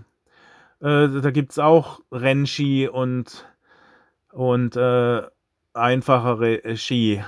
[0.82, 3.46] Äh, da gibt es auch Rennski und,
[4.32, 5.24] und äh,
[5.74, 7.24] einfachere äh, Ski.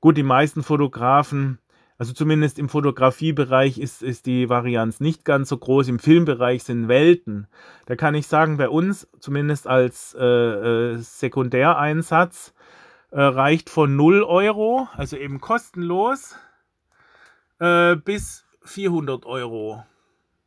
[0.00, 1.58] Gut, die meisten Fotografen
[1.96, 5.88] also zumindest im Fotografiebereich ist, ist die Varianz nicht ganz so groß.
[5.88, 7.46] Im Filmbereich sind Welten.
[7.86, 12.52] Da kann ich sagen, bei uns, zumindest als äh, äh, Sekundäreinsatz,
[13.10, 16.36] äh, reicht von 0 Euro, also eben kostenlos,
[17.60, 19.84] äh, bis 400 Euro.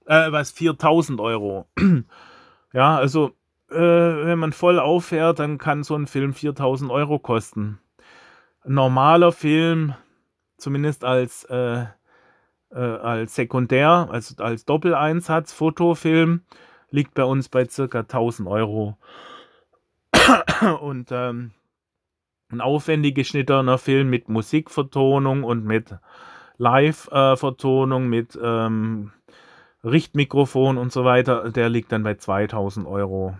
[0.07, 1.67] Äh, was, 4000 Euro.
[2.73, 3.33] ja, also
[3.69, 7.79] äh, wenn man voll auffährt, dann kann so ein Film 4000 Euro kosten.
[8.63, 9.93] Ein normaler Film
[10.57, 11.85] zumindest als, äh,
[12.71, 16.41] äh, als Sekundär, also als Doppeleinsatz, Fotofilm,
[16.89, 18.97] liegt bei uns bei circa 1000 Euro.
[20.81, 21.51] und ähm,
[22.49, 25.97] ein aufwendig geschnittener Film mit Musikvertonung und mit
[26.57, 29.11] Live-Vertonung, mit ähm,
[29.87, 33.35] Richtmikrofon und so weiter, der liegt dann bei 2000 Euro.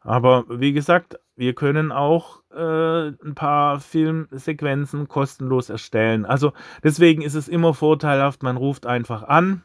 [0.00, 6.26] Aber wie gesagt, wir können auch äh, ein paar Filmsequenzen kostenlos erstellen.
[6.26, 9.62] Also deswegen ist es immer vorteilhaft, man ruft einfach an.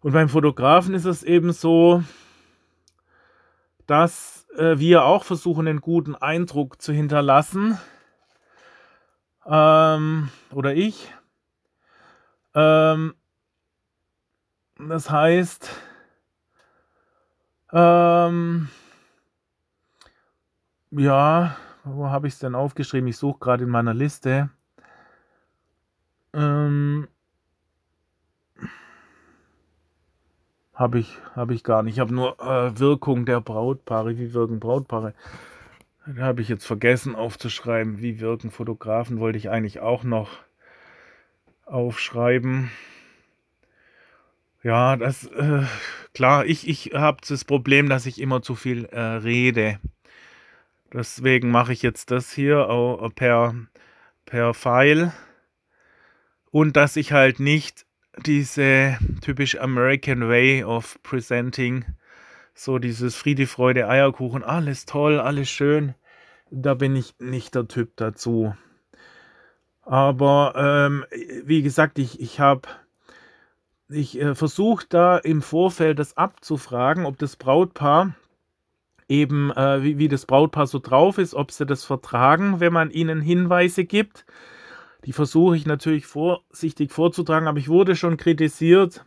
[0.00, 2.02] Und beim Fotografen ist es eben so,
[3.86, 7.78] dass äh, wir auch versuchen, einen guten Eindruck zu hinterlassen.
[9.46, 11.10] Ähm, oder ich.
[12.54, 13.14] Ähm,
[14.78, 15.70] das heißt,
[17.72, 18.68] ähm,
[20.90, 23.08] ja, wo habe ich es denn aufgeschrieben?
[23.08, 24.50] Ich suche gerade in meiner Liste.
[26.32, 27.08] Ähm,
[30.74, 31.94] habe ich, hab ich gar nicht.
[31.94, 34.18] Ich habe nur äh, Wirkung der Brautpaare.
[34.18, 35.14] Wie wirken Brautpaare?
[36.06, 38.00] Da habe ich jetzt vergessen aufzuschreiben.
[38.00, 39.20] Wie wirken Fotografen?
[39.20, 40.30] Wollte ich eigentlich auch noch
[41.64, 42.70] aufschreiben.
[44.64, 45.64] Ja, das, äh,
[46.14, 49.78] klar, ich, ich habe das Problem, dass ich immer zu viel äh, rede.
[50.90, 53.54] Deswegen mache ich jetzt das hier auch per,
[54.24, 55.12] per File.
[56.50, 57.84] Und dass ich halt nicht
[58.24, 61.84] diese typisch American Way of Presenting,
[62.54, 65.94] so dieses Friede, Freude, Eierkuchen, alles toll, alles schön,
[66.50, 68.56] da bin ich nicht der Typ dazu.
[69.82, 71.04] Aber ähm,
[71.44, 72.66] wie gesagt, ich, ich habe
[73.88, 78.14] ich äh, versuche da im Vorfeld das abzufragen, ob das Brautpaar
[79.08, 82.90] eben, äh, wie, wie das Brautpaar so drauf ist, ob sie das vertragen, wenn man
[82.90, 84.24] ihnen Hinweise gibt.
[85.04, 89.04] Die versuche ich natürlich vorsichtig vorzutragen, aber ich wurde schon kritisiert.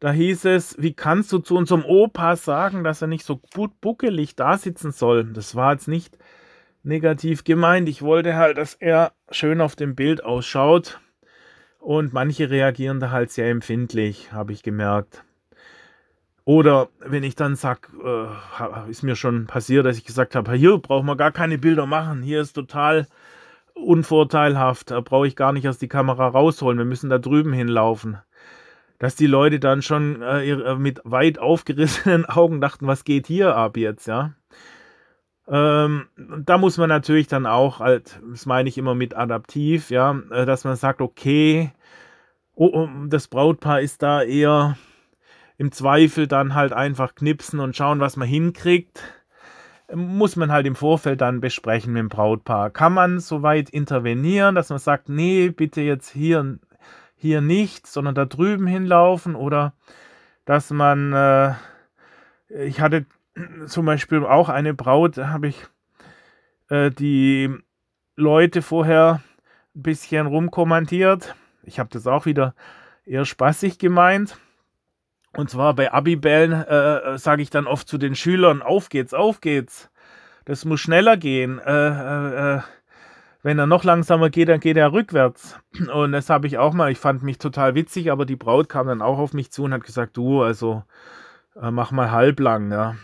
[0.00, 3.80] Da hieß es, wie kannst du zu unserem Opa sagen, dass er nicht so gut
[3.80, 5.32] buckelig da sitzen soll?
[5.32, 6.18] Das war jetzt nicht
[6.82, 7.88] negativ gemeint.
[7.88, 11.00] Ich wollte halt, dass er schön auf dem Bild ausschaut.
[11.82, 15.24] Und manche reagieren da halt sehr empfindlich, habe ich gemerkt.
[16.44, 20.78] Oder wenn ich dann sage, äh, ist mir schon passiert, dass ich gesagt habe, hier
[20.78, 23.08] brauchen wir gar keine Bilder machen, hier ist total
[23.74, 28.18] unvorteilhaft, da brauche ich gar nicht erst die Kamera rausholen, wir müssen da drüben hinlaufen.
[29.00, 33.76] Dass die Leute dann schon äh mit weit aufgerissenen Augen dachten, was geht hier ab
[33.76, 34.34] jetzt, ja.
[35.48, 40.18] Ähm, da muss man natürlich dann auch, halt, das meine ich immer mit adaptiv, ja,
[40.30, 41.72] äh, dass man sagt, okay,
[42.54, 44.76] oh, das Brautpaar ist da eher
[45.58, 49.02] im Zweifel dann halt einfach knipsen und schauen, was man hinkriegt.
[49.94, 52.70] Muss man halt im Vorfeld dann besprechen mit dem Brautpaar.
[52.70, 56.58] Kann man soweit intervenieren, dass man sagt, nee, bitte jetzt hier,
[57.14, 59.74] hier nicht, sondern da drüben hinlaufen oder
[60.44, 61.54] dass man, äh,
[62.48, 63.06] ich hatte
[63.66, 65.66] zum Beispiel auch eine Braut, da habe ich
[66.68, 67.54] äh, die
[68.16, 69.22] Leute vorher
[69.74, 71.34] ein bisschen rumkommentiert.
[71.62, 72.54] Ich habe das auch wieder
[73.04, 74.36] eher spaßig gemeint.
[75.34, 79.14] Und zwar bei Abibellen äh, äh sage ich dann oft zu den Schülern, auf geht's,
[79.14, 79.90] auf geht's.
[80.44, 81.58] Das muss schneller gehen.
[81.58, 82.60] Äh, äh, äh,
[83.42, 85.58] wenn er noch langsamer geht, dann geht er rückwärts.
[85.92, 88.86] Und das habe ich auch mal, ich fand mich total witzig, aber die Braut kam
[88.86, 90.84] dann auch auf mich zu und hat gesagt, du, also
[91.60, 92.96] äh, mach mal halblang, ja.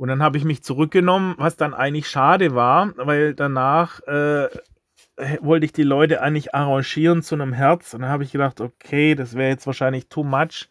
[0.00, 4.00] Und dann habe ich mich zurückgenommen, was dann eigentlich schade war, weil danach
[5.42, 7.92] wollte ich die Leute eigentlich arrangieren zu einem Herz.
[7.92, 10.70] Und dann habe ich gedacht, okay, das wäre jetzt wahrscheinlich too much.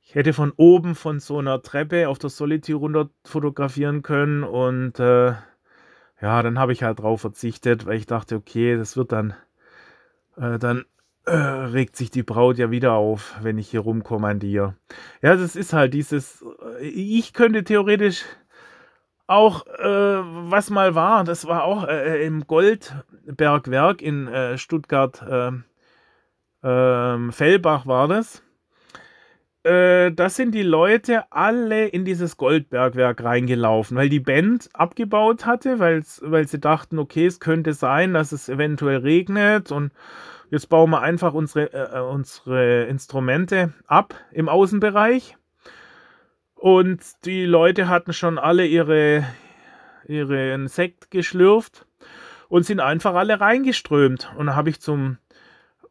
[0.00, 4.98] Ich hätte von oben von so einer Treppe auf der Solitude runter fotografieren können und
[4.98, 5.34] äh,
[6.22, 9.34] ja, dann habe ich halt drauf verzichtet, weil ich dachte, okay, das wird dann,
[10.38, 10.86] äh, dann
[11.28, 14.74] äh, regt sich die Braut ja wieder auf, wenn ich hier rumkommandiere.
[15.22, 16.44] Ja, das ist halt dieses,
[16.80, 18.24] äh, ich könnte theoretisch
[19.26, 19.82] auch, äh,
[20.50, 25.64] was mal war, das war auch äh, im Goldbergwerk in äh, Stuttgart, ähm,
[26.62, 28.42] ähm, Fellbach war das
[29.68, 35.78] äh, da sind die Leute alle in dieses Goldbergwerk reingelaufen, weil die Band abgebaut hatte,
[35.78, 36.02] weil
[36.48, 39.92] sie dachten, okay, es könnte sein, dass es eventuell regnet und
[40.50, 45.36] jetzt bauen wir einfach unsere, äh, äh, unsere Instrumente ab im Außenbereich.
[46.54, 49.24] Und die Leute hatten schon alle ihre,
[50.06, 51.86] ihren Sekt geschlürft
[52.48, 54.32] und sind einfach alle reingeströmt.
[54.36, 55.18] Und da habe ich zum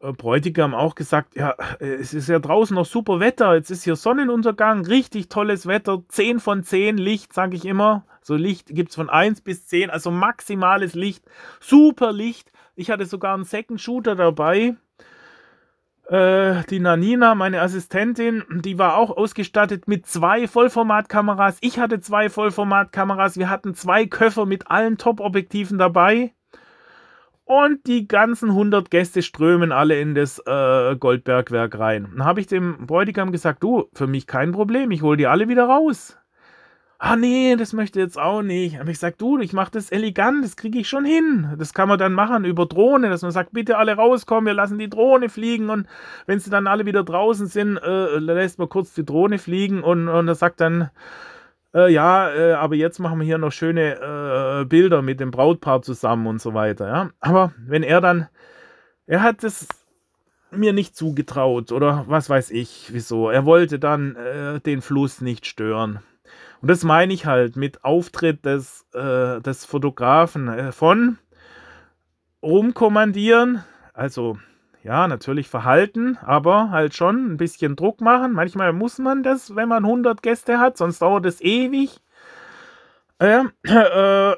[0.00, 3.84] äh, Bräutigam auch gesagt, ja, äh, es ist ja draußen noch super Wetter, jetzt ist
[3.84, 8.04] hier Sonnenuntergang, richtig tolles Wetter, 10 von 10 Licht, sage ich immer.
[8.20, 11.24] So Licht gibt es von 1 bis 10, also maximales Licht,
[11.60, 12.52] super Licht.
[12.78, 14.76] Ich hatte sogar einen Second Shooter dabei.
[16.08, 21.58] Äh, die Nanina, meine Assistentin, die war auch ausgestattet mit zwei Vollformatkameras.
[21.60, 23.36] Ich hatte zwei Vollformatkameras.
[23.36, 26.34] Wir hatten zwei Köffer mit allen Top-Objektiven dabei.
[27.42, 32.06] Und die ganzen 100 Gäste strömen alle in das äh, Goldbergwerk rein.
[32.12, 35.48] Dann habe ich dem Bräutigam gesagt, du, für mich kein Problem, ich hole die alle
[35.48, 36.17] wieder raus.
[37.00, 38.78] Ah nee, das möchte jetzt auch nicht.
[38.78, 41.54] Habe ich gesagt, du, ich mache das elegant, das kriege ich schon hin.
[41.56, 44.78] Das kann man dann machen über Drohne, dass man sagt, bitte alle rauskommen, wir lassen
[44.78, 45.86] die Drohne fliegen und
[46.26, 50.08] wenn sie dann alle wieder draußen sind, äh, lässt man kurz die Drohne fliegen und,
[50.08, 50.90] und er sagt dann,
[51.72, 55.82] äh, ja, äh, aber jetzt machen wir hier noch schöne äh, Bilder mit dem Brautpaar
[55.82, 56.88] zusammen und so weiter.
[56.88, 57.10] Ja?
[57.20, 58.26] Aber wenn er dann,
[59.06, 59.68] er hat es
[60.50, 63.30] mir nicht zugetraut oder was weiß ich, wieso.
[63.30, 66.00] Er wollte dann äh, den Fluss nicht stören.
[66.60, 71.18] Und das meine ich halt mit Auftritt des, äh, des Fotografen äh, von
[72.42, 74.38] rumkommandieren, also
[74.84, 78.32] ja, natürlich verhalten, aber halt schon ein bisschen Druck machen.
[78.32, 82.00] Manchmal muss man das, wenn man 100 Gäste hat, sonst dauert es ewig.
[83.18, 84.36] Äh, äh,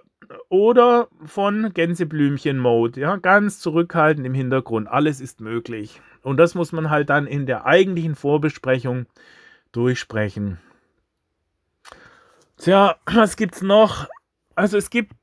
[0.49, 4.89] oder von Gänseblümchen-Mode, ja, ganz zurückhaltend im Hintergrund.
[4.89, 6.01] Alles ist möglich.
[6.23, 9.07] Und das muss man halt dann in der eigentlichen Vorbesprechung
[9.73, 10.59] durchsprechen.
[12.61, 14.07] Tja, was gibt's noch?
[14.55, 15.15] Also es gibt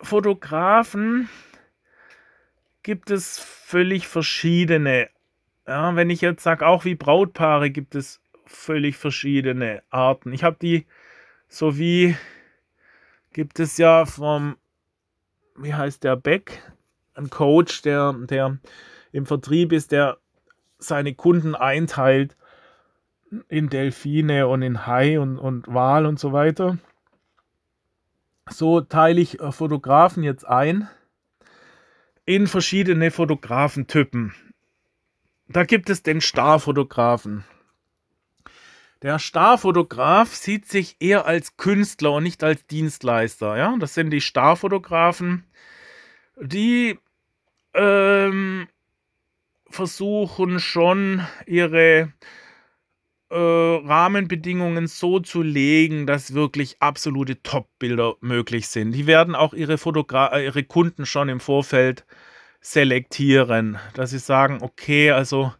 [0.00, 1.28] Fotografen,
[2.82, 5.10] gibt es völlig verschiedene.
[5.66, 10.32] Ja, wenn ich jetzt sage, auch wie Brautpaare gibt es völlig verschiedene Arten.
[10.32, 10.86] Ich habe die,
[11.48, 12.16] so wie
[13.34, 14.56] gibt es ja vom,
[15.56, 16.62] wie heißt der Beck,
[17.12, 18.56] ein Coach, der, der
[19.12, 20.16] im Vertrieb ist, der
[20.78, 22.38] seine Kunden einteilt
[23.48, 26.78] in Delfine und in Hai und, und Wal und so weiter.
[28.50, 30.88] So teile ich äh, Fotografen jetzt ein
[32.26, 34.34] in verschiedene Fotografentypen.
[35.48, 37.44] Da gibt es den Starfotografen.
[39.02, 43.56] Der Starfotograf sieht sich eher als Künstler und nicht als Dienstleister.
[43.56, 43.76] Ja?
[43.78, 45.44] Das sind die Starfotografen,
[46.40, 46.98] die
[47.74, 48.66] ähm,
[49.68, 52.12] versuchen schon ihre
[53.34, 58.92] äh, Rahmenbedingungen so zu legen, dass wirklich absolute Top-Bilder möglich sind.
[58.92, 62.06] Die werden auch ihre, Fotogra äh, ihre Kunden schon im Vorfeld
[62.60, 65.52] selektieren, dass sie sagen, okay, also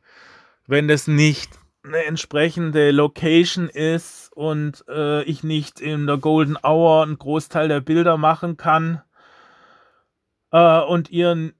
[0.69, 7.03] wenn das nicht eine entsprechende Location ist und äh, ich nicht in der Golden Hour
[7.03, 9.03] einen Großteil der Bilder machen kann
[10.53, 11.53] äh, und ihr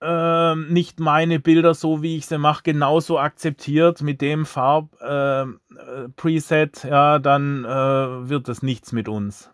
[0.00, 6.88] äh, nicht meine Bilder so wie ich sie mache genauso akzeptiert mit dem Farb-Preset, äh,
[6.88, 9.50] äh ja, dann äh, wird das nichts mit uns.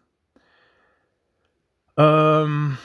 [1.96, 2.76] Ähm,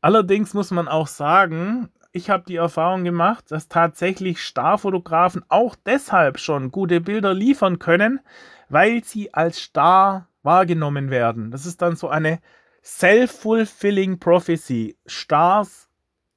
[0.00, 6.38] allerdings muss man auch sagen, ich habe die Erfahrung gemacht, dass tatsächlich Starfotografen auch deshalb
[6.38, 8.20] schon gute Bilder liefern können,
[8.68, 11.50] weil sie als Star wahrgenommen werden.
[11.50, 12.40] Das ist dann so eine
[12.82, 14.96] self-fulfilling prophecy.
[15.06, 15.88] Stars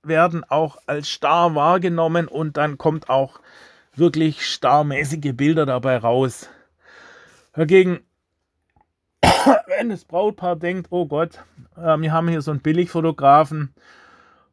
[0.04, 3.40] werden auch als Star wahrgenommen und dann kommt auch
[3.96, 6.50] wirklich starmäßige Bilder dabei raus.
[7.54, 8.02] Dagegen,
[9.68, 11.44] wenn das Brautpaar denkt, oh Gott,
[11.76, 13.74] äh, wir haben hier so einen Billigfotografen,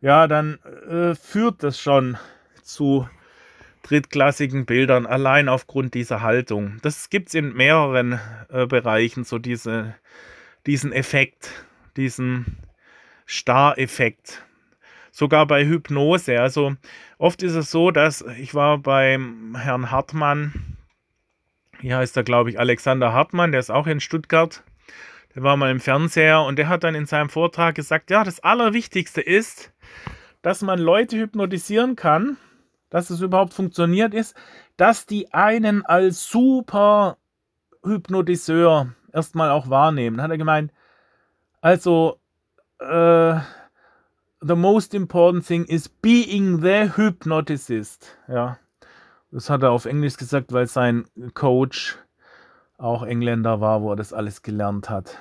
[0.01, 0.59] ja, dann
[0.89, 2.17] äh, führt das schon
[2.63, 3.09] zu
[3.83, 6.79] drittklassigen Bildern, allein aufgrund dieser Haltung.
[6.83, 8.21] Das gibt es in mehreren
[8.51, 9.95] äh, Bereichen, so diese,
[10.67, 11.51] diesen Effekt,
[11.99, 12.57] diesen
[13.29, 14.43] Star-Effekt.
[15.11, 16.41] Sogar bei Hypnose.
[16.41, 16.77] Also
[17.19, 20.79] oft ist es so, dass ich war beim Herrn Hartmann,
[21.81, 24.63] hier heißt er, glaube ich, Alexander Hartmann, der ist auch in Stuttgart.
[25.35, 28.41] Der war mal im Fernseher und der hat dann in seinem Vortrag gesagt, ja, das
[28.41, 29.73] Allerwichtigste ist,
[30.43, 32.37] dass man Leute hypnotisieren kann,
[32.91, 34.35] dass es überhaupt funktioniert ist,
[34.77, 37.19] dass die einen als super
[37.85, 40.23] Hypnotiseur erstmal auch wahrnehmen.
[40.23, 40.73] Hat er gemeint,
[41.61, 42.19] also,
[42.79, 43.39] äh,
[44.41, 48.17] the most important thing is being the hypnotist.
[48.29, 48.59] Ja,
[49.31, 51.99] das hat er auf Englisch gesagt, weil sein Coach
[52.79, 55.19] auch Engländer war, wo er das alles gelernt hat.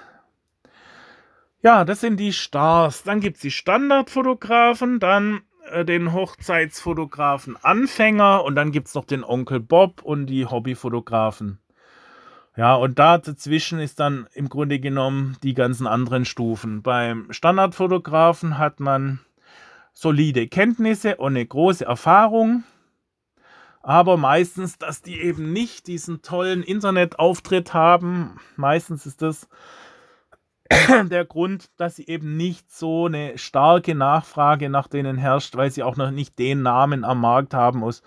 [1.63, 3.03] Ja, das sind die Stars.
[3.03, 9.05] Dann gibt es die Standardfotografen, dann äh, den Hochzeitsfotografen Anfänger und dann gibt es noch
[9.05, 11.59] den Onkel Bob und die Hobbyfotografen.
[12.57, 16.81] Ja, und da dazwischen ist dann im Grunde genommen die ganzen anderen Stufen.
[16.81, 19.19] Beim Standardfotografen hat man
[19.93, 22.63] solide Kenntnisse und eine große Erfahrung,
[23.83, 28.39] aber meistens, dass die eben nicht diesen tollen Internetauftritt haben.
[28.55, 29.47] Meistens ist das
[31.11, 35.83] der Grund, dass sie eben nicht so eine starke Nachfrage nach denen herrscht, weil sie
[35.83, 38.01] auch noch nicht den Namen am Markt haben aus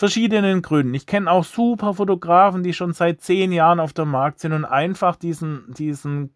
[0.00, 0.94] verschiedenen Gründen.
[0.94, 4.64] Ich kenne auch super Fotografen, die schon seit zehn Jahren auf dem Markt sind und
[4.64, 6.34] einfach diesen, diesen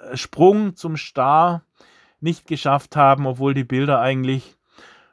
[0.00, 1.62] äh, Sprung zum Star
[2.20, 4.54] nicht geschafft haben, obwohl die Bilder eigentlich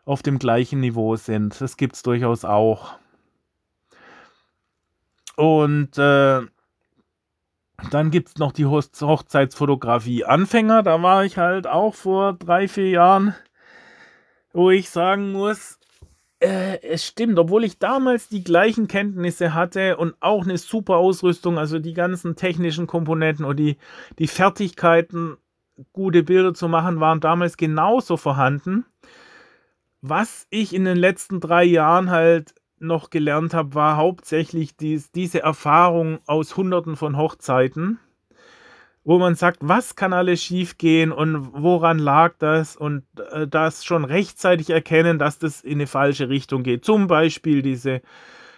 [0.04, 1.62] auf dem gleichen Niveau sind.
[1.62, 3.00] Das gibt es durchaus auch.
[5.38, 6.42] Und äh,
[7.92, 10.84] dann gibt es noch die Hochzeitsfotografie Anfänger.
[10.84, 13.34] Da war ich halt auch vor drei, vier Jahren,
[14.52, 15.77] wo ich sagen muss,
[16.40, 21.58] äh, es stimmt, obwohl ich damals die gleichen Kenntnisse hatte und auch eine super Ausrüstung,
[21.58, 23.78] also die ganzen technischen Komponenten und die,
[24.20, 25.38] die Fertigkeiten,
[25.94, 28.86] gute Bilder zu machen, waren damals genauso vorhanden.
[30.02, 35.42] Was ich in den letzten drei Jahren halt noch gelernt habe, war hauptsächlich dies, diese
[35.42, 38.00] Erfahrung aus Hunderten von Hochzeiten,
[39.08, 44.04] wo man sagt, was kann alles schiefgehen und woran lag das und äh, das schon
[44.04, 46.84] rechtzeitig erkennen, dass das in eine falsche Richtung geht.
[46.84, 48.02] Zum Beispiel diese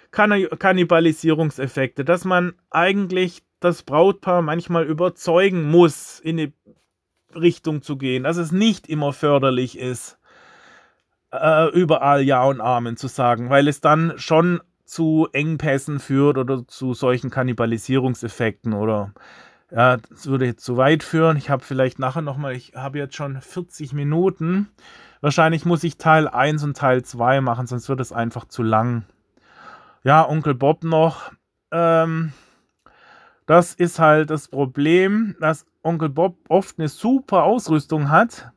[0.10, 6.52] Kannibalisierungseffekte, dass man eigentlich das Brautpaar manchmal überzeugen muss, in eine
[7.36, 10.18] Richtung zu gehen, dass es nicht immer förderlich ist
[11.32, 16.66] äh, überall Ja und Amen zu sagen, weil es dann schon zu Engpässen führt oder
[16.66, 19.14] zu solchen Kannibalisierungseffekten oder
[19.72, 21.38] ja, das würde jetzt zu weit führen.
[21.38, 24.70] Ich habe vielleicht nachher nochmal, ich habe jetzt schon 40 Minuten.
[25.22, 29.04] Wahrscheinlich muss ich Teil 1 und Teil 2 machen, sonst wird es einfach zu lang.
[30.04, 31.32] Ja, Onkel Bob noch.
[31.72, 32.32] Ähm,
[33.46, 38.52] das ist halt das Problem, dass Onkel Bob oft eine super Ausrüstung hat,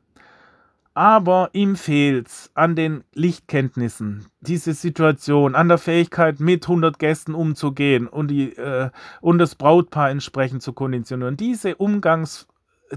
[0.93, 8.07] aber ihm fehlt's an den Lichtkenntnissen, diese Situation, an der Fähigkeit, mit 100 Gästen umzugehen
[8.07, 8.91] und, die, äh,
[9.21, 11.35] und das Brautpaar entsprechend zu konditionieren.
[11.35, 12.47] Diese Umgangs-,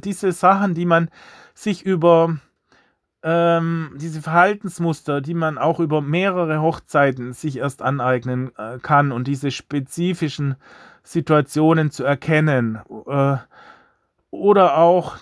[0.05, 1.11] diese Sachen, die man
[1.55, 2.39] sich über
[3.23, 9.27] ähm, diese Verhaltensmuster, die man auch über mehrere Hochzeiten sich erst aneignen äh, kann und
[9.27, 10.57] diese spezifischen
[11.03, 13.37] Situationen zu erkennen äh,
[14.31, 15.17] oder auch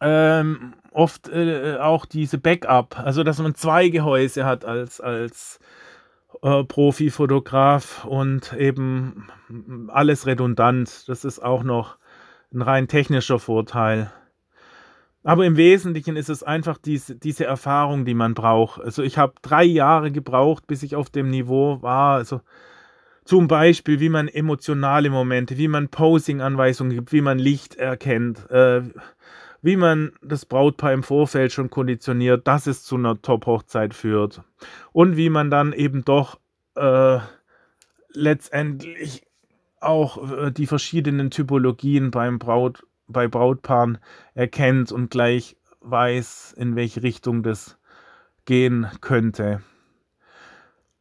[0.00, 5.60] ähm, oft äh, auch diese Backup, also dass man zwei Gehäuse hat als, als
[6.42, 9.28] äh, Profifotograf und eben
[9.88, 11.08] alles redundant.
[11.08, 11.98] Das ist auch noch
[12.52, 14.10] ein rein technischer Vorteil.
[15.22, 18.80] Aber im Wesentlichen ist es einfach diese, diese Erfahrung, die man braucht.
[18.80, 22.16] Also ich habe drei Jahre gebraucht, bis ich auf dem Niveau war.
[22.16, 22.40] Also
[23.24, 28.82] zum Beispiel, wie man emotionale Momente, wie man Posing-Anweisungen gibt, wie man Licht erkennt, äh,
[29.66, 34.42] wie man das Brautpaar im Vorfeld schon konditioniert, dass es zu einer Top-Hochzeit führt.
[34.92, 36.38] Und wie man dann eben doch
[36.76, 37.18] äh,
[38.12, 39.26] letztendlich
[39.80, 43.98] auch äh, die verschiedenen Typologien beim Braut, bei Brautpaaren
[44.34, 47.76] erkennt und gleich weiß, in welche Richtung das
[48.44, 49.62] gehen könnte.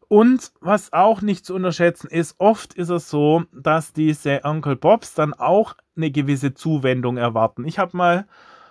[0.07, 5.13] Und was auch nicht zu unterschätzen ist, oft ist es so, dass diese Uncle Bobs
[5.13, 7.63] dann auch eine gewisse Zuwendung erwarten.
[7.65, 8.25] Ich habe mal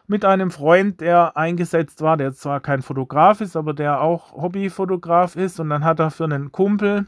[0.07, 5.37] mit einem Freund, der eingesetzt war, der zwar kein Fotograf ist, aber der auch Hobbyfotograf
[5.37, 5.61] ist.
[5.61, 7.07] Und dann hat er für einen Kumpel,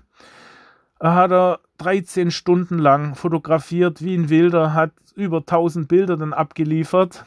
[1.01, 6.33] äh, hat er 13 Stunden lang fotografiert wie ein Wilder, hat über 1000 Bilder dann
[6.33, 7.27] abgeliefert.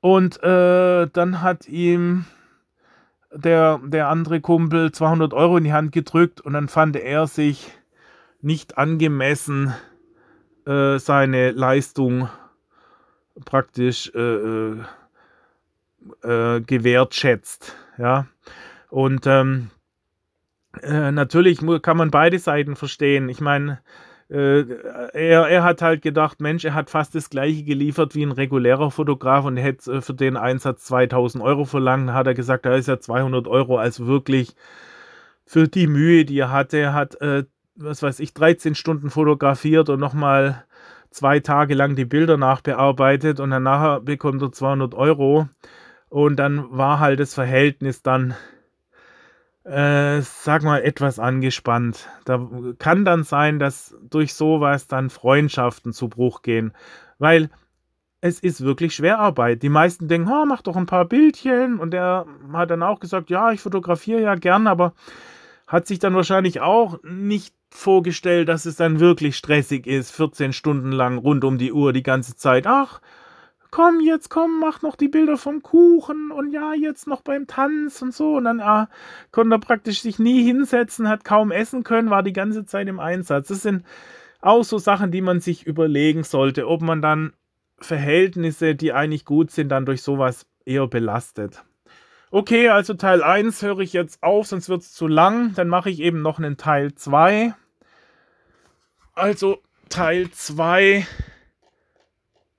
[0.00, 2.24] Und äh, dann hat ihm
[3.32, 7.70] der, der andere Kumpel 200 Euro in die Hand gedrückt und dann fand er sich
[8.42, 9.74] nicht angemessen
[10.66, 12.28] äh, seine Leistung
[13.44, 14.76] praktisch äh, äh,
[16.22, 17.76] äh, gewertschätzt.
[17.98, 18.26] Ja?
[18.88, 19.70] Und ähm,
[20.82, 23.28] äh, natürlich kann man beide Seiten verstehen.
[23.28, 23.80] Ich meine,
[24.28, 24.60] äh,
[25.12, 28.90] er, er hat halt gedacht, Mensch, er hat fast das gleiche geliefert wie ein regulärer
[28.90, 32.12] Fotograf und hätte äh, für den Einsatz 2000 Euro verlangt.
[32.12, 34.54] Hat er gesagt, da ist ja 200 Euro, als wirklich
[35.44, 37.18] für die Mühe, die er hatte, er hat,
[37.74, 40.64] was weiß ich, 13 Stunden fotografiert und nochmal
[41.10, 45.48] zwei Tage lang die Bilder nachbearbeitet und dann nachher bekommt er 200 Euro.
[46.08, 48.34] Und dann war halt das Verhältnis dann,
[49.64, 52.08] äh, sag mal, etwas angespannt.
[52.24, 52.48] Da
[52.78, 56.72] kann dann sein, dass durch sowas dann Freundschaften zu Bruch gehen.
[57.18, 57.50] Weil
[58.20, 59.62] es ist wirklich Schwerarbeit.
[59.62, 61.78] Die meisten denken, oh, mach doch ein paar Bildchen.
[61.78, 64.94] Und er hat dann auch gesagt, ja, ich fotografiere ja gern, aber
[65.66, 70.92] hat sich dann wahrscheinlich auch nicht vorgestellt, dass es dann wirklich stressig ist, 14 Stunden
[70.92, 72.66] lang rund um die Uhr die ganze Zeit.
[72.66, 73.00] Ach,
[73.70, 78.02] komm jetzt, komm, mach noch die Bilder vom Kuchen und ja, jetzt noch beim Tanz
[78.02, 78.36] und so.
[78.36, 78.88] Und dann ah,
[79.30, 83.00] konnte er praktisch sich nie hinsetzen, hat kaum essen können, war die ganze Zeit im
[83.00, 83.48] Einsatz.
[83.48, 83.84] Das sind
[84.40, 87.32] auch so Sachen, die man sich überlegen sollte, ob man dann
[87.78, 91.62] Verhältnisse, die eigentlich gut sind, dann durch sowas eher belastet.
[92.30, 95.54] Okay, also Teil 1 höre ich jetzt auf, sonst wird es zu lang.
[95.54, 97.54] Dann mache ich eben noch einen Teil 2.
[99.14, 99.58] Also
[99.88, 101.06] Teil 2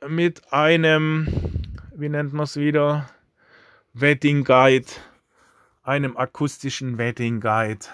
[0.07, 1.61] mit einem
[2.01, 3.07] wie nennt man es wieder?
[3.93, 4.87] Wedding Guide,
[5.83, 7.85] einem akustischen Wedding Guide.